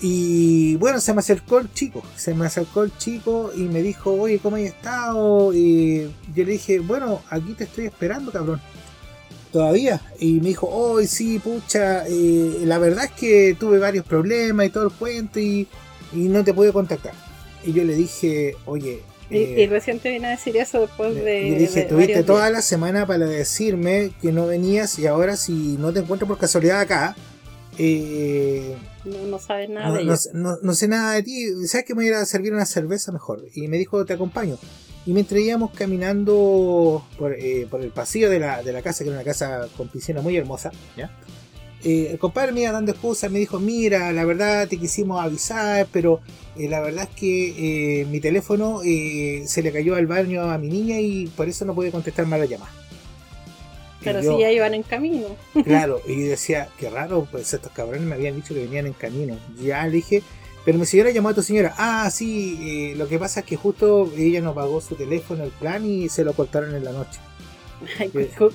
Y 0.00 0.76
bueno 0.76 1.00
se 1.00 1.12
me 1.14 1.20
acercó 1.20 1.58
el 1.58 1.72
chico 1.72 2.04
se 2.14 2.32
me 2.32 2.46
acercó 2.46 2.84
el 2.84 2.96
chico 2.98 3.50
y 3.56 3.62
me 3.62 3.82
dijo 3.82 4.12
oye 4.12 4.38
cómo 4.38 4.54
has 4.54 4.62
estado 4.62 5.52
y 5.52 6.02
yo 6.34 6.44
le 6.44 6.52
dije 6.52 6.78
bueno 6.78 7.20
aquí 7.30 7.54
te 7.54 7.64
estoy 7.64 7.86
esperando 7.86 8.30
cabrón. 8.30 8.60
Todavía. 9.50 10.02
Y 10.18 10.40
me 10.40 10.48
dijo 10.48 10.68
hoy 10.68 11.06
sí 11.06 11.38
pucha 11.38 12.06
eh, 12.06 12.60
la 12.64 12.78
verdad 12.78 13.06
es 13.06 13.12
que 13.12 13.56
tuve 13.58 13.78
varios 13.78 14.04
problemas 14.04 14.66
y 14.66 14.70
todo 14.70 14.84
el 14.84 14.92
cuento 14.92 15.40
y, 15.40 15.66
y 16.12 16.28
no 16.28 16.44
te 16.44 16.52
pude 16.52 16.72
contactar. 16.72 17.14
Y 17.64 17.72
yo 17.72 17.84
le 17.84 17.94
dije, 17.94 18.54
oye... 18.66 19.02
y, 19.30 19.62
eh, 19.62 19.68
recién 19.70 20.00
te 20.00 20.10
vine 20.10 20.28
a 20.28 20.30
decir 20.30 20.56
eso 20.56 20.80
después 20.80 21.14
de... 21.14 21.48
Y 21.48 21.54
dije, 21.54 21.82
tuviste 21.82 22.22
toda 22.22 22.50
la 22.50 22.62
semana 22.62 23.06
para 23.06 23.26
decirme 23.26 24.12
que 24.22 24.32
no 24.32 24.46
venías 24.46 24.98
y 24.98 25.06
ahora 25.06 25.36
si 25.36 25.76
no 25.78 25.92
te 25.92 26.00
encuentro 26.00 26.26
por 26.26 26.38
casualidad 26.38 26.80
acá... 26.80 27.16
Eh, 27.80 28.74
no, 29.04 29.18
no, 29.26 29.38
sabes 29.38 29.70
nada 29.70 29.96
de 29.96 30.04
no, 30.32 30.56
no, 30.60 30.74
sé 30.74 30.88
nada 30.88 31.12
de 31.12 31.22
ti. 31.22 31.46
¿Sabes 31.66 31.86
que 31.86 31.94
me 31.94 31.98
voy 31.98 32.06
a 32.06 32.08
ir 32.08 32.14
a 32.14 32.26
servir 32.26 32.52
una 32.52 32.66
cerveza 32.66 33.12
mejor? 33.12 33.44
Y 33.54 33.68
me 33.68 33.78
dijo, 33.78 34.04
te 34.04 34.14
acompaño. 34.14 34.58
Y 35.06 35.12
mientras 35.12 35.40
íbamos 35.40 35.70
caminando 35.70 37.06
por, 37.16 37.34
eh, 37.34 37.68
por 37.70 37.80
el 37.80 37.90
pasillo 37.90 38.28
de 38.30 38.40
la, 38.40 38.62
de 38.64 38.72
la, 38.72 38.82
casa, 38.82 39.04
que 39.04 39.10
era 39.10 39.18
una 39.18 39.24
casa 39.24 39.68
con 39.76 39.88
piscina 39.88 40.22
muy 40.22 40.36
hermosa, 40.36 40.72
¿ya? 40.96 41.10
Eh, 41.84 42.08
el 42.10 42.18
compadre 42.18 42.52
me 42.52 42.62
iba 42.62 42.72
dando 42.72 42.90
excusas, 42.90 43.30
me 43.30 43.38
dijo, 43.38 43.60
mira, 43.60 44.12
la 44.12 44.24
verdad 44.24 44.66
te 44.66 44.78
quisimos 44.78 45.20
avisar, 45.20 45.86
pero 45.92 46.20
eh, 46.56 46.68
la 46.68 46.80
verdad 46.80 47.08
es 47.08 47.16
que 47.16 48.00
eh, 48.00 48.04
mi 48.06 48.20
teléfono 48.20 48.80
se 48.80 49.62
le 49.62 49.72
cayó 49.72 49.94
al 49.94 50.06
baño 50.06 50.50
a 50.50 50.58
mi 50.58 50.68
niña 50.68 50.98
y 50.98 51.28
por 51.28 51.48
eso 51.48 51.64
no 51.64 51.74
pude 51.74 51.92
contestar 51.92 52.26
más 52.26 52.40
la 52.40 52.46
llamada. 52.46 52.72
Pero 54.02 54.22
si 54.22 54.40
ya 54.40 54.50
iban 54.50 54.74
en 54.74 54.82
camino. 54.82 55.26
Claro, 55.64 56.00
y 56.06 56.22
decía, 56.22 56.68
qué 56.78 56.88
raro, 56.88 57.26
pues 57.30 57.52
estos 57.52 57.72
cabrones 57.72 58.02
me 58.06 58.14
habían 58.14 58.36
dicho 58.36 58.54
que 58.54 58.60
venían 58.60 58.86
en 58.86 58.92
camino. 58.92 59.36
Ya 59.60 59.84
le 59.84 59.92
dije, 59.92 60.22
pero 60.64 60.78
mi 60.78 60.86
señora 60.86 61.10
llamó 61.10 61.28
a 61.28 61.34
tu 61.34 61.42
señora. 61.42 61.74
Ah, 61.78 62.10
sí, 62.10 62.94
lo 62.96 63.06
que 63.08 63.18
pasa 63.18 63.40
es 63.40 63.46
que 63.46 63.56
justo 63.56 64.10
ella 64.16 64.40
no 64.40 64.54
pagó 64.54 64.80
su 64.80 64.94
teléfono, 64.94 65.44
el 65.44 65.50
plan, 65.50 65.84
y 65.84 66.08
se 66.08 66.24
lo 66.24 66.32
cortaron 66.32 66.74
en 66.74 66.84
la 66.84 66.92
noche. 66.92 67.20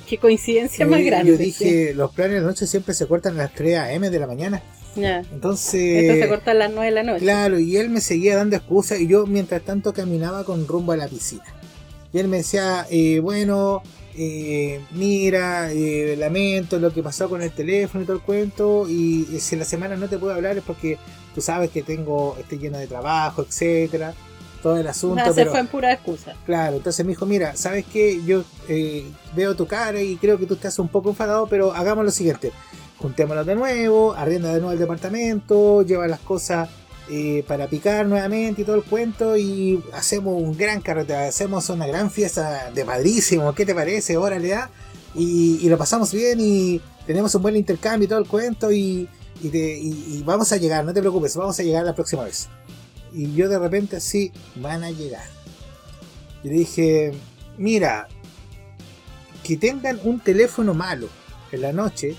Qué, 0.08 0.18
coincidencia 0.18 0.86
más 0.86 1.04
grande. 1.04 1.32
Yo 1.32 1.38
dije, 1.38 1.94
los 1.94 2.12
planes 2.12 2.36
de 2.36 2.42
la 2.42 2.48
noche 2.48 2.68
siempre 2.68 2.94
se 2.94 3.08
cortan 3.08 3.36
a 3.36 3.44
las 3.44 3.54
3 3.54 3.78
a.m. 3.78 4.10
de 4.10 4.20
la 4.20 4.28
mañana. 4.28 4.62
Entonces. 4.96 6.04
Esto 6.04 6.24
se 6.24 6.30
corta 6.30 6.52
a 6.52 6.54
las 6.54 6.72
9 6.72 6.86
de 6.86 6.92
la 6.92 7.04
noche. 7.04 7.24
Claro, 7.24 7.60
y 7.60 7.78
él 7.78 7.90
me 7.90 8.02
seguía 8.02 8.36
dando 8.36 8.56
excusas 8.56 9.00
y 9.00 9.08
yo 9.08 9.26
mientras 9.26 9.62
tanto 9.64 9.94
caminaba 9.94 10.44
con 10.44 10.68
rumbo 10.68 10.92
a 10.92 10.98
la 10.98 11.08
piscina. 11.08 11.44
Y 12.12 12.20
él 12.20 12.28
me 12.28 12.38
decía, 12.38 12.86
eh, 12.92 13.20
bueno, 13.20 13.82
eh, 14.16 14.82
mira, 14.92 15.72
eh, 15.72 16.16
lamento 16.18 16.78
lo 16.78 16.94
que 16.94 17.02
pasó 17.02 17.28
con 17.28 17.42
el 17.42 17.52
teléfono 17.52 18.04
y 18.04 18.08
todo 18.08 18.18
el 18.18 18.24
cuento. 18.24 18.88
Y 18.88 19.26
si 19.40 19.56
en 19.56 19.60
la 19.60 19.66
semana 19.66 19.96
no 19.96 20.08
te 20.08 20.18
puedo 20.18 20.34
hablar 20.34 20.58
es 20.58 20.64
porque 20.64 20.98
tú 21.34 21.42
sabes 21.42 21.72
que 21.72 21.82
tengo, 21.82 22.38
estoy 22.40 22.60
lleno 22.60 22.78
de 22.78 22.88
trabajo, 22.88 23.42
etcétera 23.42 24.14
todo 24.64 24.78
el 24.78 24.88
asunto. 24.88 25.24
No, 25.24 25.34
se 25.34 25.46
fue 25.46 25.60
en 25.60 25.68
pura 25.68 25.92
excusa. 25.92 26.34
Claro, 26.46 26.78
entonces 26.78 27.06
me 27.06 27.12
dijo, 27.12 27.26
mira, 27.26 27.56
¿sabes 27.56 27.86
qué? 27.86 28.24
Yo 28.26 28.44
eh, 28.70 29.06
veo 29.36 29.56
tu 29.56 29.68
cara 29.68 30.02
y 30.02 30.16
creo 30.16 30.40
que 30.40 30.46
tú 30.46 30.54
estás 30.56 30.80
un 30.80 30.88
poco 30.88 31.10
enfadado, 31.10 31.46
pero 31.48 31.74
hagamos 31.74 32.06
lo 32.06 32.12
siguiente. 32.12 32.52
Juntémoslo 32.98 33.44
de 33.44 33.56
nuevo, 33.56 34.14
arrienda 34.14 34.54
de 34.54 34.60
nuevo 34.62 34.72
el 34.72 34.80
departamento, 34.80 35.82
lleva 35.82 36.08
las 36.08 36.22
cosas 36.22 36.70
eh, 37.10 37.44
para 37.46 37.68
picar 37.68 38.06
nuevamente 38.06 38.62
y 38.62 38.66
todo 38.66 38.78
el 38.78 38.84
cuento 38.84 39.36
y 39.36 39.84
hacemos 39.92 40.42
un 40.42 40.58
gran 40.58 40.80
carrete, 40.80 41.14
hacemos 41.14 41.70
una 41.70 41.86
gran 41.86 42.10
fiesta 42.10 42.72
de 42.72 42.86
padrísimo, 42.86 43.54
¿qué 43.54 43.66
te 43.66 43.76
parece? 43.76 44.16
Órale, 44.16 44.54
¿ah? 44.54 44.70
y, 45.14 45.60
y, 45.62 45.68
lo 45.68 45.78
pasamos 45.78 46.14
bien 46.14 46.40
y 46.40 46.80
tenemos 47.06 47.36
un 47.36 47.42
buen 47.42 47.58
intercambio 47.58 48.06
y 48.06 48.08
todo 48.08 48.20
el 48.20 48.28
cuento 48.28 48.72
y, 48.72 49.10
y 49.42 50.24
vamos 50.24 50.54
a 50.54 50.58
llegar, 50.58 50.86
no 50.86 50.94
te 50.94 51.02
preocupes, 51.02 51.36
vamos 51.36 51.60
a 51.60 51.64
llegar 51.64 51.84
la 51.84 51.94
próxima 51.94 52.24
vez 52.24 52.48
y 53.14 53.34
yo 53.34 53.50
de 53.50 53.60
repente 53.60 53.98
así, 53.98 54.32
van 54.56 54.84
a 54.84 54.92
llegar. 54.92 55.28
Y 56.44 56.50
le 56.50 56.54
dije, 56.56 57.12
mira, 57.58 58.08
que 59.44 59.58
tengan 59.58 60.00
un 60.04 60.20
teléfono 60.20 60.74
malo 60.74 61.08
en 61.52 61.62
la 61.62 61.72
noche, 61.72 62.16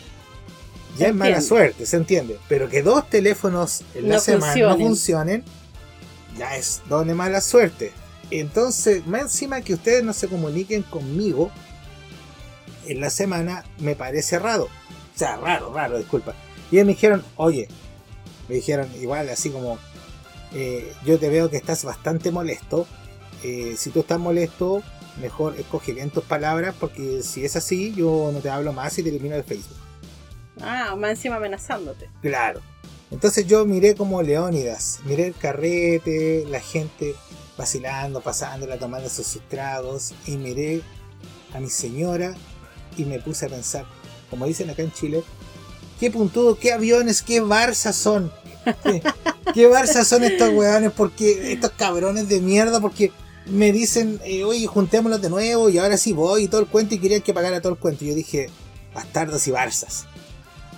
ya 0.98 1.08
es 1.08 1.14
mala 1.14 1.40
suerte, 1.40 1.86
se 1.86 1.96
entiende. 1.96 2.38
Pero 2.48 2.68
que 2.68 2.82
dos 2.82 3.08
teléfonos 3.08 3.82
en 3.94 4.08
la 4.08 4.20
semana 4.20 4.54
no 4.54 4.78
funcionen, 4.78 5.44
ya 6.38 6.56
es 6.56 6.82
doble 6.88 7.14
mala 7.14 7.40
suerte. 7.40 7.92
Entonces, 8.30 9.06
más 9.06 9.22
encima 9.22 9.60
que 9.60 9.74
ustedes 9.74 10.02
no 10.04 10.12
se 10.12 10.28
comuniquen 10.28 10.82
conmigo 10.82 11.50
en 12.86 13.00
la 13.00 13.10
semana, 13.10 13.64
me 13.78 13.96
parece 13.96 14.38
raro. 14.38 14.64
O 14.64 15.18
sea, 15.18 15.36
raro, 15.36 15.72
raro, 15.72 15.98
disculpa. 15.98 16.34
Y 16.70 16.76
ellos 16.76 16.86
me 16.86 16.92
dijeron, 16.94 17.24
oye, 17.36 17.68
me 18.48 18.56
dijeron 18.56 18.88
igual, 19.00 19.28
así 19.28 19.50
como, 19.50 19.78
eh, 20.54 20.92
yo 21.04 21.18
te 21.18 21.28
veo 21.28 21.50
que 21.50 21.56
estás 21.56 21.84
bastante 21.84 22.30
molesto. 22.30 22.86
Eh, 23.42 23.74
si 23.76 23.90
tú 23.90 24.00
estás 24.00 24.18
molesto, 24.18 24.82
mejor 25.20 25.56
escoge 25.58 25.92
bien 25.92 26.10
tus 26.10 26.24
palabras 26.24 26.74
porque 26.78 27.22
si 27.22 27.44
es 27.44 27.56
así, 27.56 27.92
yo 27.94 28.30
no 28.32 28.40
te 28.40 28.50
hablo 28.50 28.72
más 28.72 28.96
y 28.98 29.02
te 29.02 29.10
elimino 29.10 29.36
de 29.36 29.42
Facebook. 29.42 29.76
Ah, 30.60 30.94
más 30.96 31.10
encima 31.10 31.36
amenazándote. 31.36 32.08
Claro. 32.22 32.60
Entonces 33.10 33.46
yo 33.46 33.64
miré 33.64 33.94
como 33.94 34.22
Leónidas, 34.22 35.00
miré 35.04 35.28
el 35.28 35.34
carrete, 35.34 36.46
la 36.48 36.60
gente 36.60 37.14
vacilando, 37.56 38.20
pasándola, 38.20 38.78
tomando 38.78 39.08
sus 39.08 39.40
tragos, 39.48 40.12
y 40.26 40.36
miré 40.36 40.82
a 41.52 41.60
mi 41.60 41.70
señora 41.70 42.34
y 42.96 43.04
me 43.04 43.20
puse 43.20 43.46
a 43.46 43.48
pensar, 43.48 43.86
como 44.30 44.46
dicen 44.46 44.70
acá 44.70 44.82
en 44.82 44.92
Chile, 44.92 45.22
qué 46.00 46.10
puntudo, 46.10 46.58
qué 46.58 46.72
aviones, 46.72 47.22
qué 47.22 47.42
Barça 47.42 47.92
son. 47.92 48.32
¿Qué, 48.82 49.02
qué 49.52 49.68
Barça 49.68 50.04
son 50.04 50.24
estos 50.24 50.50
weones? 50.50 50.92
Porque 50.92 51.52
estos 51.52 51.72
cabrones 51.72 52.28
de 52.28 52.40
mierda, 52.40 52.80
porque 52.80 53.12
me 53.46 53.72
dicen, 53.72 54.20
eh, 54.24 54.44
oye, 54.44 54.66
juntémoslos 54.66 55.20
de 55.20 55.30
nuevo 55.30 55.68
y 55.68 55.78
ahora 55.78 55.96
sí 55.96 56.12
voy 56.12 56.44
y 56.44 56.48
todo 56.48 56.60
el 56.62 56.66
cuento 56.66 56.94
y 56.94 56.98
querían 56.98 57.20
que 57.20 57.34
pagara 57.34 57.60
todo 57.60 57.72
el 57.72 57.78
cuento. 57.78 58.04
Y 58.04 58.08
yo 58.08 58.14
dije, 58.14 58.48
bastardos 58.94 59.46
y 59.46 59.50
Barzas. 59.50 60.06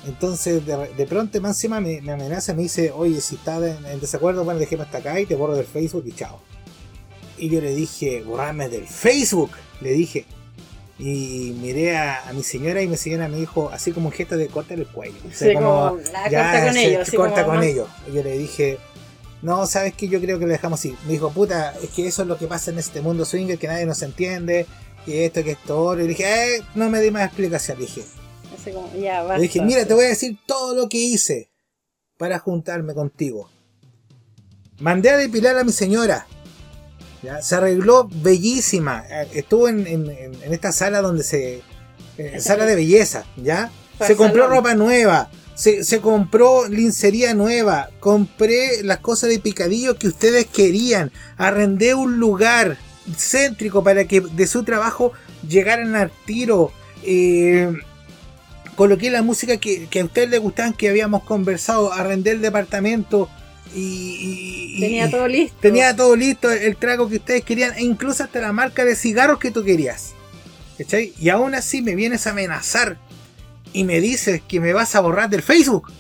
Entonces, 0.07 0.65
de, 0.65 1.07
pronto, 1.07 1.41
más 1.41 1.57
encima 1.57 1.81
me, 1.81 1.99
amenaza, 1.99 2.55
me 2.55 2.63
dice, 2.63 2.93
oye, 2.93 3.21
si 3.21 3.35
estás 3.35 3.63
en, 3.63 4.01
desacuerdo, 4.01 4.45
bueno, 4.45 4.61
déjeme 4.61 4.85
hasta 4.85 4.99
acá 4.99 5.21
y 5.21 5.27
te 5.27 5.35
borro 5.35 5.57
del 5.57 5.67
Facebook 5.67 6.05
y 6.07 6.13
chao. 6.13 6.41
Y 7.37 7.49
yo 7.49 7.61
le 7.61 7.75
dije, 7.75 8.23
borrame 8.23 8.69
del 8.69 8.87
Facebook, 8.87 9.51
le 9.81 9.93
dije. 9.93 10.25
Y 10.99 11.55
miré 11.61 11.97
a, 11.97 12.33
mi 12.35 12.43
señora 12.43 12.81
y 12.81 12.89
mi 12.89 12.97
señora 12.97 13.29
me 13.29 13.37
dijo, 13.37 13.71
así 13.71 13.93
como 13.93 14.09
un 14.09 14.13
gesto 14.13 14.37
de 14.37 14.49
cortar 14.49 14.79
el 14.79 14.87
cuello. 14.87 15.17
O 15.25 15.55
como, 15.55 15.99
corta 15.99 16.67
con 16.67 16.77
ellos. 16.77 17.11
Corta 17.11 17.45
con 17.45 17.63
ellos. 17.63 17.89
Y 18.11 18.15
yo 18.15 18.23
le 18.23 18.39
dije, 18.39 18.79
no, 19.43 19.67
sabes 19.67 19.95
que 19.95 20.09
yo 20.09 20.21
creo 20.21 20.39
que 20.39 20.47
lo 20.47 20.53
dejamos 20.53 20.81
así. 20.81 20.97
Me 21.05 21.13
dijo, 21.13 21.31
puta, 21.31 21.75
es 21.83 21.91
que 21.91 22.07
eso 22.07 22.23
es 22.23 22.29
lo 22.29 22.39
que 22.39 22.47
pasa 22.47 22.71
en 22.71 22.79
este 22.79 23.03
mundo 23.03 23.25
swinger, 23.25 23.59
que 23.59 23.67
nadie 23.67 23.85
nos 23.85 24.01
entiende, 24.03 24.67
que 25.05 25.27
esto, 25.27 25.45
que 25.45 25.53
esto, 25.53 26.01
Y 26.01 26.07
dije, 26.07 26.57
eh, 26.57 26.63
no 26.75 26.89
me 26.89 27.01
di 27.01 27.11
más 27.11 27.27
explicación. 27.27 27.79
Dije, 27.79 28.03
le 28.65 29.43
dije, 29.43 29.63
mira, 29.63 29.85
te 29.85 29.95
voy 29.95 30.07
a 30.07 30.09
decir 30.09 30.39
todo 30.47 30.75
lo 30.75 30.89
que 30.89 30.99
hice 30.99 31.51
para 32.17 32.39
juntarme 32.39 32.95
contigo. 32.95 33.51
Mandé 34.79 35.11
a 35.11 35.17
depilar 35.17 35.57
a 35.59 35.65
mi 35.65 35.73
señora. 35.73 36.27
¿Ya? 37.27 37.43
Se 37.43 37.57
arregló 37.57 38.09
bellísima. 38.11 39.05
Estuvo 39.35 39.69
en, 39.69 40.07
esta 40.51 40.73
sala 40.73 41.03
donde 41.03 41.25
se. 41.25 41.63
Eh, 42.19 42.41
sala 42.41 42.65
de 42.65 42.77
belleza, 42.77 43.25
¿ya? 43.37 43.71
Se 44.01 44.17
compró 44.17 44.49
ropa 44.49 44.75
nueva. 44.75 45.29
Se, 45.55 45.85
se, 45.85 46.01
compró 46.01 46.69
lincería 46.69 47.35
nueva. 47.35 47.91
Compré 48.01 48.83
las 48.83 48.99
cosas 48.99 49.31
de 49.31 49.39
picadillo 49.39 49.99
que 49.99 50.09
ustedes 50.09 50.47
querían. 50.47 51.11
Arrendé 51.37 51.95
un 51.95 52.19
lugar 52.19 52.79
céntrico 53.17 53.83
para 53.83 54.07
que 54.07 54.21
de 54.21 54.47
su 54.47 54.65
trabajo 54.65 55.13
llegaran 55.49 55.95
al 55.95 56.11
tiro. 56.27 56.73
Eh, 57.03 57.73
coloqué 58.75 59.11
la 59.11 59.23
música 59.23 59.57
que, 59.57 59.89
a 60.01 60.05
ustedes 60.05 60.31
les 60.31 60.41
gustaban, 60.41 60.73
que 60.73 60.89
habíamos 60.89 61.25
conversado, 61.25 61.93
arrendé 61.93 62.33
el 62.33 62.41
departamento 62.41 63.29
y, 63.77 64.81
tenía 64.81 65.11
todo 65.11 65.29
listo. 65.29 65.57
Tenía 65.61 65.95
todo 65.95 66.17
listo, 66.17 66.51
el 66.51 66.77
trago 66.77 67.09
que 67.09 67.17
ustedes 67.17 67.45
querían, 67.45 67.75
e 67.75 67.83
incluso 67.83 68.25
hasta 68.25 68.41
la 68.41 68.53
marca 68.53 68.85
de 68.85 68.97
cigarros 68.97 69.39
que 69.39 69.51
tú 69.51 69.65
querías. 69.65 70.15
¿Cachai? 70.79 71.13
Y 71.19 71.29
aún 71.29 71.55
así 71.55 71.83
me 71.83 71.95
vienes 71.95 72.27
a 72.27 72.31
amenazar 72.31 72.99
y 73.73 73.85
me 73.85 74.01
dices 74.01 74.43
que 74.47 74.61
me 74.61 74.73
vas 74.73 74.95
a 74.95 75.01
borrar 75.01 75.31
del 75.31 75.43
Facebook. 75.43 75.93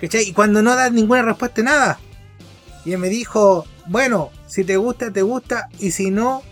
¿Cachai? 0.00 0.28
Y 0.28 0.32
cuando 0.32 0.62
no 0.62 0.74
das 0.74 0.92
ninguna 0.92 1.22
respuesta, 1.22 1.62
nada. 1.62 1.98
Y 2.84 2.92
él 2.92 2.98
me 2.98 3.08
dijo, 3.08 3.66
bueno, 3.86 4.30
si 4.46 4.64
te 4.64 4.76
gusta, 4.76 5.10
te 5.10 5.22
gusta, 5.22 5.68
y 5.78 5.90
si 5.90 6.10
no, 6.10 6.42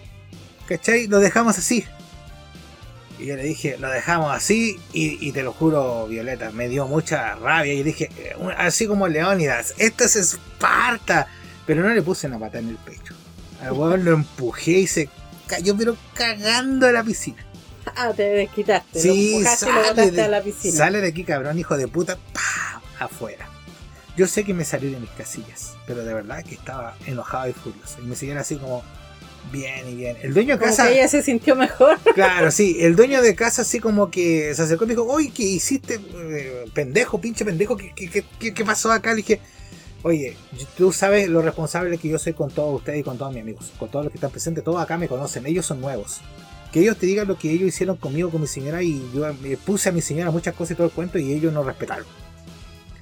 ¿cachai? 0.67 1.07
Lo 1.07 1.21
dejamos 1.21 1.59
así. 1.59 1.85
Y 3.23 3.27
yo 3.27 3.37
le 3.37 3.45
dije, 3.45 3.77
lo 3.79 3.89
dejamos 3.89 4.35
así 4.35 4.81
y, 4.93 5.31
te 5.31 5.45
lo 5.45 5.53
juro, 5.53 6.09
Violeta, 6.09 6.51
me 6.51 6.69
dio 6.69 6.89
mucha 6.89 7.37
rabia. 7.37 7.73
Y 7.73 7.85
dije, 7.85 8.11
eh, 8.19 8.35
así 8.57 8.89
como 8.89 9.07
Leónidas, 9.07 9.75
esto 9.79 10.05
es 10.05 10.17
Esparta. 10.17 11.29
Pero 11.65 11.83
no 11.83 11.91
le 11.91 12.03
puse 12.03 12.27
una 12.27 12.41
pata 12.41 12.59
en 12.59 12.71
el 12.71 12.77
pecho. 12.77 13.15
Al 13.63 13.73
huevón 13.73 14.05
lo 14.05 14.13
empujé 14.15 14.73
y 14.73 14.87
se 14.89 15.09
cayó, 15.47 15.77
pero 15.77 15.97
cagando 16.15 16.89
a 16.89 16.93
la 16.93 17.05
piscina. 17.05 17.47
Ah, 17.95 18.13
te 18.15 18.25
desquitaste. 18.25 19.01
Sí, 19.01 19.45
sale, 19.45 20.11
de, 20.11 20.23
a 20.23 20.29
la 20.29 20.43
piscina. 20.43 20.77
sale 20.77 21.01
de 21.01 21.09
aquí, 21.09 21.23
cabrón, 21.23 21.57
hijo 21.59 21.77
de 21.77 21.87
puta, 21.87 22.19
¡pah! 22.33 22.83
afuera. 23.05 23.49
Yo 24.17 24.27
sé 24.27 24.43
que 24.43 24.53
me 24.53 24.65
salí 24.65 24.91
de 24.91 24.99
mis 24.99 25.11
casillas, 25.11 25.75
pero 25.87 26.05
de 26.05 26.13
verdad 26.13 26.45
que 26.45 26.55
estaba 26.55 26.97
enojado 27.07 27.49
y 27.49 27.53
furioso. 27.53 27.99
Y 28.01 28.07
me 28.07 28.17
siguieron 28.17 28.41
así 28.41 28.57
como, 28.57 28.83
Bien 29.51 29.89
y 29.89 29.95
bien. 29.95 30.17
El 30.23 30.35
dueño 30.35 30.57
de 30.57 30.65
casa. 30.65 30.91
ella 30.91 31.09
se 31.09 31.23
sintió 31.23 31.57
mejor. 31.57 31.99
Claro, 32.15 32.51
sí. 32.51 32.77
El 32.81 32.95
dueño 32.95 33.23
de 33.23 33.35
casa, 33.37 33.63
así 33.63 33.81
como 33.81 34.11
que 34.11 34.55
se 34.55 34.63
acercó 34.63 34.85
y 34.85 34.89
me 34.89 34.95
dijo: 34.95 35.05
Oye, 35.05 35.33
¿qué 35.35 35.43
hiciste? 35.43 36.01
Eh, 36.15 36.65
pendejo, 36.73 37.21
pinche 37.21 37.45
pendejo. 37.45 37.77
¿Qué, 37.77 38.25
qué, 38.39 38.65
pasó 38.65 38.93
acá? 38.93 39.11
Le 39.11 39.17
dije: 39.17 39.41
Oye, 40.03 40.37
tú 40.77 40.93
sabes 40.93 41.29
lo 41.29 41.43
responsable 41.43 41.99
que 41.99 42.09
yo 42.09 42.19
soy 42.19 42.35
con 42.35 42.51
todos 42.51 42.77
ustedes 42.77 43.01
y 43.01 43.03
con 43.03 43.19
todos 43.19 43.33
mis 43.33 43.43
amigos. 43.43 43.73
Con 43.79 43.91
todos 43.91 44.05
los 44.05 44.13
que 44.13 44.19
están 44.19 44.31
presentes. 44.31 44.65
Todos 44.65 44.81
acá 44.81 44.97
me 44.99 45.09
conocen. 45.09 45.47
Ellos 45.47 45.67
son 45.67 45.81
nuevos. 45.81 46.21
Que 46.73 46.81
ellos 46.81 46.97
te 46.97 47.05
digan 47.07 47.29
lo 47.29 47.37
que 47.37 47.51
ellos 47.51 47.69
hicieron 47.69 47.97
conmigo, 47.97 48.31
con 48.31 48.41
mi 48.41 48.47
señora. 48.47 48.83
Y 48.83 49.03
yo 49.15 49.27
puse 49.67 49.89
a 49.89 49.93
mi 49.93 50.01
señora 50.01 50.31
muchas 50.31 50.55
cosas 50.55 50.73
y 50.73 50.75
todo 50.77 50.87
el 50.87 50.93
cuento. 50.93 51.19
Y 51.19 51.33
ellos 51.33 51.53
no 51.53 51.63
respetaron. 51.63 52.07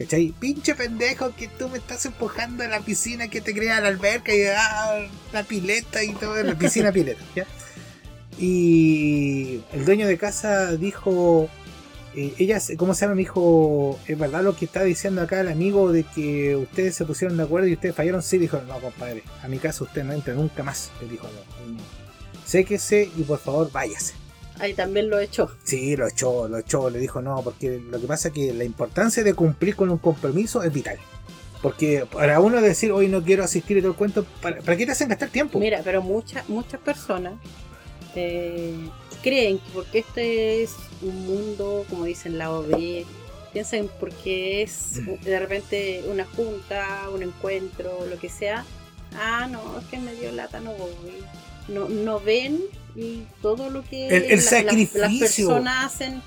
¿Cachai? 0.01 0.33
Pinche 0.41 0.75
pendejo 0.75 1.35
que 1.37 1.47
tú 1.47 1.69
me 1.69 1.77
estás 1.77 2.07
empujando 2.07 2.65
a 2.65 2.69
la 2.69 2.81
piscina 2.81 3.29
que 3.29 3.43
te 3.43 3.53
crea 3.53 3.83
la 3.83 3.89
alberca 3.89 4.35
y 4.35 4.45
ah, 4.45 5.07
la 5.31 5.45
pileta 5.45 6.03
y 6.03 6.15
todo, 6.15 6.43
la 6.43 6.55
piscina 6.55 6.91
pileta. 6.91 7.23
Y 8.39 9.61
el 9.75 9.85
dueño 9.85 10.07
de 10.07 10.17
casa 10.17 10.75
dijo, 10.77 11.51
eh, 12.15 12.33
ella, 12.39 12.59
¿cómo 12.79 12.95
se 12.95 13.03
llama? 13.03 13.15
Me 13.15 13.21
dijo, 13.21 14.01
¿es 14.07 14.19
verdad 14.19 14.43
lo 14.43 14.57
que 14.57 14.65
está 14.65 14.85
diciendo 14.85 15.21
acá 15.21 15.43
el 15.43 15.49
amigo 15.49 15.93
de 15.93 16.05
que 16.05 16.57
ustedes 16.57 16.95
se 16.95 17.05
pusieron 17.05 17.37
de 17.37 17.43
acuerdo 17.43 17.69
y 17.69 17.75
ustedes 17.75 17.95
fallaron? 17.95 18.23
Sí, 18.23 18.39
dijo, 18.39 18.59
no, 18.67 18.81
compadre, 18.81 19.23
a 19.43 19.49
mi 19.49 19.59
casa 19.59 19.85
usted 19.85 20.03
no 20.03 20.15
entra 20.15 20.33
nunca 20.33 20.63
más. 20.63 20.91
Le 21.03 21.09
dijo, 21.09 21.27
no, 21.27 21.73
no. 21.75 21.79
séquese 22.47 23.11
y 23.15 23.23
por 23.25 23.39
favor 23.39 23.71
váyase. 23.71 24.15
Ahí 24.61 24.75
también 24.75 25.09
lo 25.09 25.19
echó. 25.19 25.51
Sí, 25.65 25.97
lo 25.97 26.07
echó, 26.07 26.47
lo 26.47 26.59
echó. 26.59 26.91
Le 26.91 26.99
dijo 26.99 27.23
no, 27.23 27.43
porque 27.43 27.79
lo 27.79 28.01
que 28.01 28.07
pasa 28.07 28.29
es 28.29 28.35
que 28.35 28.53
la 28.53 28.65
importancia 28.65 29.25
de 29.25 29.35
cumplir 29.35 29.75
con 29.75 29.91
un 29.91 29.99
compromiso 29.99 30.63
es 30.63 30.73
vital. 30.73 30.99
Porque 31.63 32.07
para 32.11 32.41
uno 32.41 32.61
decir, 32.61 32.93
hoy 32.93 33.09
no 33.09 33.23
quiero 33.23 33.45
asistir 33.45 33.77
y 33.77 33.81
todo 33.81 33.93
el 33.93 33.97
cuento, 33.97 34.25
¿para, 34.41 34.77
qué 34.77 34.87
te 34.87 34.93
hacen 34.93 35.09
gastar 35.09 35.29
tiempo? 35.29 35.59
Mira, 35.59 35.81
pero 35.85 36.01
muchas 36.01 36.49
muchas 36.49 36.81
personas 36.81 37.35
eh, 38.15 38.89
creen 39.23 39.59
que 39.59 39.71
porque 39.75 39.99
este 39.99 40.63
es 40.63 40.75
un 41.03 41.27
mundo, 41.27 41.85
como 41.91 42.05
dicen 42.05 42.39
la 42.39 42.51
OB, 42.51 43.05
piensan 43.53 43.91
porque 43.99 44.63
es 44.63 45.01
mm. 45.03 45.25
de 45.25 45.39
repente 45.39 46.05
una 46.11 46.25
junta, 46.25 47.09
un 47.13 47.23
encuentro, 47.23 48.07
lo 48.07 48.19
que 48.19 48.29
sea. 48.29 48.65
Ah, 49.15 49.47
no, 49.51 49.79
es 49.79 49.87
que 49.87 49.99
me 49.99 50.15
dio 50.15 50.33
lata, 50.33 50.61
no 50.61 50.73
voy. 50.73 50.91
No, 51.71 51.89
no 51.89 52.21
ven 52.21 52.61
y 52.97 53.23
todo 53.41 53.71
lo 53.71 53.83
que 53.85 54.09
el, 54.09 54.41
sacrificio. 54.41 55.01
las 55.01 55.13
personas 55.13 55.95
hacen 55.95 56.23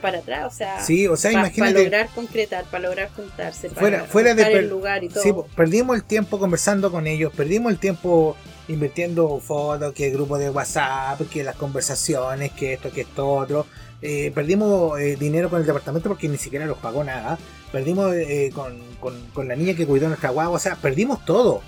para 0.00 0.18
atrás, 0.18 0.52
o 0.52 0.56
sea, 0.56 0.80
sí, 0.82 1.06
o 1.06 1.16
sea 1.16 1.50
para 1.56 1.70
lograr 1.70 2.08
concretar, 2.14 2.64
para 2.66 2.88
lograr 2.88 3.10
juntarse, 3.14 3.70
fuera, 3.70 4.04
fuera 4.04 4.34
de 4.34 4.42
el 4.42 4.68
lugar 4.68 5.02
y 5.02 5.08
todo. 5.08 5.22
Sí, 5.22 5.32
perdimos 5.56 5.96
el 5.96 6.04
tiempo 6.04 6.38
conversando 6.38 6.90
con 6.90 7.06
ellos, 7.06 7.32
perdimos 7.34 7.72
el 7.72 7.78
tiempo 7.78 8.36
invirtiendo 8.68 9.40
fotos, 9.40 9.92
que 9.94 10.08
el 10.08 10.12
grupo 10.12 10.38
de 10.38 10.50
WhatsApp, 10.50 11.20
que 11.30 11.42
las 11.42 11.56
conversaciones, 11.56 12.52
que 12.52 12.74
esto, 12.74 12.90
que 12.90 13.02
esto 13.02 13.28
otro. 13.28 13.66
Eh, 14.04 14.32
perdimos 14.34 14.98
eh, 14.98 15.16
dinero 15.16 15.48
con 15.48 15.60
el 15.60 15.66
departamento 15.66 16.08
porque 16.08 16.28
ni 16.28 16.38
siquiera 16.38 16.66
los 16.66 16.78
pagó 16.78 17.04
nada. 17.04 17.38
Perdimos 17.70 18.12
eh, 18.14 18.50
con, 18.54 18.78
con, 19.00 19.14
con, 19.32 19.48
la 19.48 19.54
niña 19.54 19.74
que 19.74 19.86
cuidó 19.86 20.08
nuestra 20.08 20.30
guagua. 20.30 20.56
O 20.56 20.58
sea, 20.58 20.76
perdimos 20.76 21.24
todo. 21.24 21.62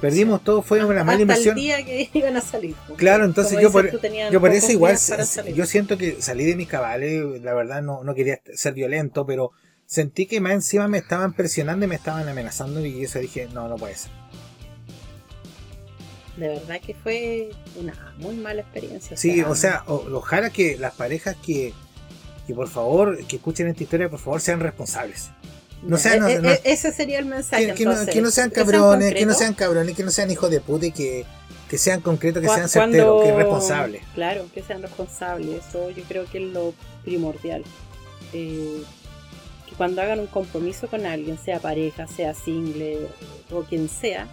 Perdimos 0.00 0.42
todo, 0.42 0.62
fue 0.62 0.82
una 0.84 1.04
mala 1.04 1.20
inversión. 1.20 1.58
El 1.58 1.62
día 1.62 1.84
que 1.84 2.08
iban 2.18 2.36
a 2.36 2.40
salir. 2.40 2.74
Claro, 2.96 3.24
entonces 3.24 3.60
yo 3.60 3.70
por, 3.70 3.90
yo 4.30 4.40
por 4.40 4.50
eso 4.50 4.72
igual, 4.72 4.96
yo 5.54 5.66
siento 5.66 5.98
que 5.98 6.22
salí 6.22 6.44
de 6.44 6.56
mis 6.56 6.68
cabales, 6.68 7.42
la 7.42 7.52
verdad 7.54 7.82
no, 7.82 8.02
no 8.02 8.14
quería 8.14 8.40
ser 8.54 8.72
violento, 8.72 9.26
pero 9.26 9.52
sentí 9.84 10.26
que 10.26 10.40
más 10.40 10.52
encima 10.52 10.88
me 10.88 10.98
estaban 10.98 11.34
presionando 11.34 11.84
y 11.84 11.88
me 11.88 11.96
estaban 11.96 12.28
amenazando 12.28 12.84
y 12.84 13.04
eso 13.04 13.18
dije, 13.18 13.48
no, 13.52 13.68
no 13.68 13.76
puede 13.76 13.96
ser. 13.96 14.10
De 16.36 16.48
verdad 16.48 16.80
que 16.80 16.94
fue 16.94 17.50
una 17.76 18.14
muy 18.16 18.36
mala 18.36 18.62
experiencia. 18.62 19.16
Sí, 19.16 19.42
o 19.42 19.54
sea, 19.54 19.84
ojalá 19.86 20.48
que 20.48 20.78
las 20.78 20.94
parejas 20.94 21.36
que, 21.44 21.74
que 22.46 22.54
por 22.54 22.68
favor, 22.68 23.26
que 23.26 23.36
escuchen 23.36 23.66
esta 23.66 23.82
historia, 23.82 24.08
por 24.08 24.20
favor 24.20 24.40
sean 24.40 24.60
responsables. 24.60 25.30
No 25.82 25.96
sean, 25.96 26.28
e, 26.28 26.34
e, 26.34 26.60
ese 26.64 26.92
sería 26.92 27.18
el 27.18 27.26
mensaje. 27.26 27.74
Que, 27.74 27.84
no, 27.84 28.30
sean 28.30 28.50
cabrones, 28.50 29.14
que, 29.14 29.26
no 29.26 29.34
sean 29.34 29.54
cabrones, 29.54 29.96
que 29.96 30.04
no 30.04 30.10
sean 30.10 30.30
hijos 30.30 30.50
de 30.50 30.60
puta 30.60 30.86
y 30.86 30.92
que, 30.92 31.24
sean 31.76 32.00
concretos, 32.00 32.42
que 32.42 32.48
sean 32.48 32.68
certeros, 32.68 33.24
que 33.24 33.34
responsables. 33.34 34.02
Claro, 34.14 34.46
que 34.52 34.62
sean 34.62 34.82
responsables. 34.82 35.66
Eso 35.66 35.90
yo 35.90 36.02
creo 36.04 36.26
que 36.26 36.38
es 36.38 36.52
lo 36.52 36.74
primordial. 37.04 37.64
Eh, 38.32 38.82
que 39.68 39.74
cuando 39.76 40.02
hagan 40.02 40.20
un 40.20 40.26
compromiso 40.26 40.88
con 40.88 41.06
alguien, 41.06 41.38
sea 41.38 41.60
pareja, 41.60 42.06
sea 42.06 42.34
single 42.34 43.08
o 43.50 43.62
quien 43.62 43.88
sea, 43.88 44.28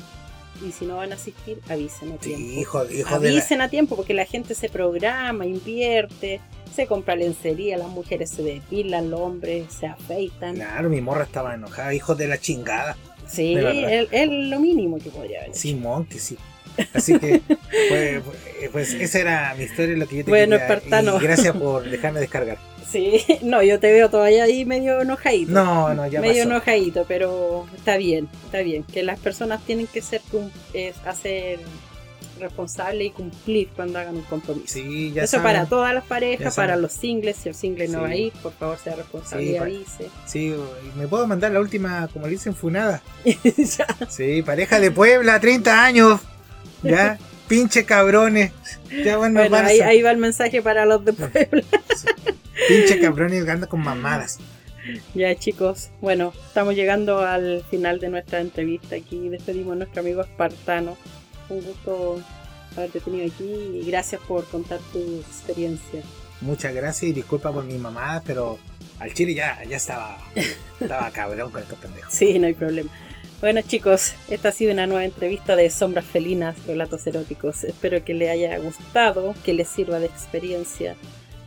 y 0.67 0.71
si 0.71 0.85
no 0.85 0.97
van 0.97 1.11
a 1.11 1.15
asistir, 1.15 1.61
avisen 1.69 2.11
a 2.11 2.17
tiempo. 2.17 2.59
hijo, 2.59 2.83
avisen 3.09 3.61
a 3.61 3.69
tiempo 3.69 3.95
porque 3.95 4.13
la 4.13 4.25
gente 4.25 4.55
se 4.55 4.69
programa, 4.69 5.45
invierte 5.45 6.41
Se 6.75 6.87
compra 6.87 7.15
lencería, 7.15 7.77
las 7.77 7.89
mujeres 7.89 8.29
se 8.29 8.43
depilan, 8.43 9.09
los 9.09 9.19
hombres 9.19 9.65
se 9.79 9.87
afeitan. 9.87 10.55
Claro, 10.55 10.89
mi 10.89 11.01
morra 11.01 11.23
estaba 11.23 11.53
enojada, 11.55 11.93
hijos 11.93 12.17
de 12.17 12.27
la 12.27 12.37
chingada. 12.39 12.95
Sí, 13.27 13.55
es 13.57 14.29
lo 14.29 14.59
mínimo 14.59 14.97
que 14.99 15.09
podría 15.09 15.41
haber. 15.41 15.55
Simón, 15.55 16.05
que 16.05 16.19
sí. 16.19 16.37
Así 16.93 17.17
que, 17.17 17.41
pues, 17.89 18.21
pues, 18.71 18.93
esa 18.93 19.19
era 19.19 19.55
mi 19.57 19.63
historia, 19.63 19.97
lo 19.97 20.07
que 20.07 20.17
yo 20.17 20.25
te 20.25 20.29
Bueno, 20.31 20.57
quería. 20.57 20.75
espartano. 20.75 21.17
Y 21.17 21.23
gracias 21.23 21.55
por 21.57 21.89
dejarme 21.89 22.19
descargar. 22.19 22.57
Sí, 22.87 23.21
no, 23.41 23.61
yo 23.63 23.81
te 23.81 23.91
veo 23.91 24.09
todavía 24.09 24.45
ahí 24.45 24.63
medio 24.63 25.01
enojadito. 25.01 25.51
No, 25.51 25.93
no, 25.93 26.07
ya 26.07 26.21
medio 26.21 26.43
pasó. 26.43 26.49
enojadito, 26.51 27.03
pero 27.05 27.65
está 27.75 27.97
bien, 27.97 28.29
está 28.45 28.59
bien. 28.59 28.83
Que 28.85 29.03
las 29.03 29.19
personas 29.19 29.61
tienen 29.65 29.87
que 29.87 30.01
ser 30.01 30.21
es 30.73 30.95
hacer 31.05 31.59
responsable 32.39 33.05
y 33.05 33.09
cumplir 33.11 33.69
cuando 33.75 33.99
hagan 33.99 34.15
un 34.15 34.21
compromiso. 34.23 34.67
Sí, 34.67 35.11
ya 35.13 35.23
Eso 35.23 35.37
saben. 35.37 35.43
para 35.53 35.65
todas 35.65 35.93
las 35.93 36.03
parejas, 36.05 36.55
para 36.55 36.75
los 36.75 36.91
singles, 36.93 37.37
si 37.37 37.49
el 37.49 37.55
single 37.55 37.87
no 37.87 37.99
Sí. 37.99 38.03
va 38.03 38.09
a 38.09 38.15
ir, 38.15 38.33
por 38.41 38.53
favor 38.53 38.77
sea 38.77 38.95
responsable 38.95 39.45
Sí, 39.45 39.51
y 39.51 39.57
avise. 39.57 40.09
Sí, 40.25 40.47
y 40.55 40.97
me 40.99 41.07
puedo 41.07 41.27
mandar 41.27 41.51
la 41.51 41.59
última, 41.59 42.07
como 42.13 42.25
le 42.27 42.33
dicen, 42.33 42.55
funada. 42.55 43.01
Sí, 44.09 44.41
pareja 44.43 44.79
de 44.79 44.91
Puebla, 44.91 45.39
30 45.39 45.83
años. 45.85 46.21
Ya, 46.83 47.17
pinche 47.47 47.85
cabrones. 47.85 48.51
Ya 49.03 49.17
bueno, 49.17 49.39
Bueno, 49.39 49.57
ahí, 49.57 49.79
ahí 49.81 50.01
va 50.01 50.11
el 50.11 50.17
mensaje 50.17 50.61
para 50.61 50.85
los 50.85 51.03
de 51.05 51.13
Puebla. 51.13 51.63
pinche 52.67 52.99
cabrones 52.99 53.43
que 53.45 53.51
andan 53.51 53.69
con 53.69 53.81
mamadas. 53.81 54.39
Ya 55.13 55.35
chicos, 55.35 55.89
bueno, 55.99 56.31
estamos 56.47 56.73
llegando 56.73 57.19
al 57.19 57.61
final 57.69 57.99
de 57.99 58.07
nuestra 58.09 58.39
entrevista 58.39 58.95
aquí. 58.95 59.27
Despedimos 59.27 59.73
a 59.73 59.75
nuestro 59.75 59.99
amigo 60.01 60.21
espartano. 60.21 60.95
Un 61.49 61.61
gusto 61.61 62.21
haberte 62.75 62.99
tenido 62.99 63.25
aquí 63.25 63.43
y 63.43 63.85
gracias 63.85 64.21
por 64.21 64.45
contar 64.45 64.79
tu 64.91 64.99
experiencia. 65.19 66.01
Muchas 66.41 66.73
gracias 66.73 67.09
y 67.09 67.13
disculpa 67.13 67.51
por 67.51 67.63
mi 67.63 67.77
mamada, 67.77 68.21
pero 68.25 68.59
al 68.99 69.13
chile 69.13 69.33
ya, 69.33 69.63
ya 69.63 69.77
estaba, 69.77 70.17
estaba 70.79 71.09
cabrón 71.11 71.51
con 71.51 71.61
estos 71.61 71.79
pendejos. 71.79 72.13
Sí, 72.13 72.37
no 72.39 72.47
hay 72.47 72.53
problema. 72.53 72.89
Bueno 73.39 73.61
chicos, 73.61 74.13
esta 74.29 74.49
ha 74.49 74.51
sido 74.51 74.73
una 74.73 74.87
nueva 74.87 75.05
entrevista 75.05 75.55
de 75.55 75.69
Sombras 75.69 76.05
Felinas, 76.05 76.55
Relatos 76.65 77.05
Eróticos. 77.05 77.63
Espero 77.63 78.03
que 78.03 78.13
les 78.13 78.29
haya 78.29 78.57
gustado, 78.57 79.35
que 79.45 79.53
les 79.53 79.67
sirva 79.67 79.99
de 79.99 80.07
experiencia. 80.07 80.95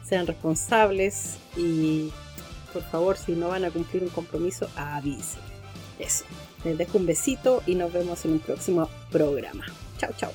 Sean 0.04 0.26
responsables 0.26 1.36
y 1.56 2.12
por 2.72 2.82
favor, 2.82 3.16
si 3.16 3.32
no 3.32 3.48
van 3.48 3.64
a 3.64 3.70
cumplir 3.70 4.02
un 4.02 4.08
compromiso, 4.10 4.68
avisen. 4.76 5.40
Eso. 5.98 6.24
Les 6.64 6.78
dejo 6.78 6.98
un 6.98 7.06
besito 7.06 7.62
y 7.66 7.74
nos 7.74 7.92
vemos 7.92 8.24
en 8.24 8.32
un 8.32 8.38
próximo 8.38 8.88
programa. 9.10 9.66
Chao, 10.00 10.10
chao. 10.16 10.32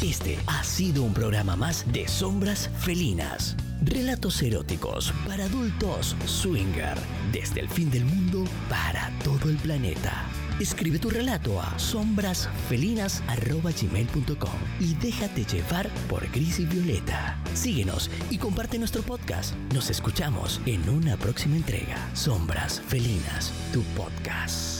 Este 0.00 0.38
ha 0.46 0.62
sido 0.62 1.02
un 1.02 1.12
programa 1.12 1.56
más 1.56 1.84
de 1.92 2.06
Sombras 2.06 2.70
Felinas. 2.78 3.56
Relatos 3.82 4.40
eróticos 4.42 5.12
para 5.26 5.46
adultos 5.46 6.14
swinger. 6.24 6.96
Desde 7.32 7.60
el 7.60 7.68
fin 7.68 7.90
del 7.90 8.04
mundo 8.04 8.44
para 8.68 9.10
todo 9.24 9.50
el 9.50 9.56
planeta. 9.56 10.24
Escribe 10.60 10.98
tu 10.98 11.10
relato 11.10 11.60
a 11.60 11.78
sombrasfelinas.gmail.com 11.78 14.60
y 14.78 14.94
déjate 14.94 15.44
llevar 15.44 15.88
por 16.08 16.30
Gris 16.30 16.60
y 16.60 16.66
Violeta. 16.66 17.36
Síguenos 17.54 18.08
y 18.30 18.38
comparte 18.38 18.78
nuestro 18.78 19.02
podcast. 19.02 19.56
Nos 19.72 19.90
escuchamos 19.90 20.60
en 20.66 20.88
una 20.88 21.16
próxima 21.16 21.56
entrega. 21.56 21.96
Sombras 22.14 22.80
Felinas, 22.86 23.52
tu 23.72 23.82
podcast. 23.96 24.79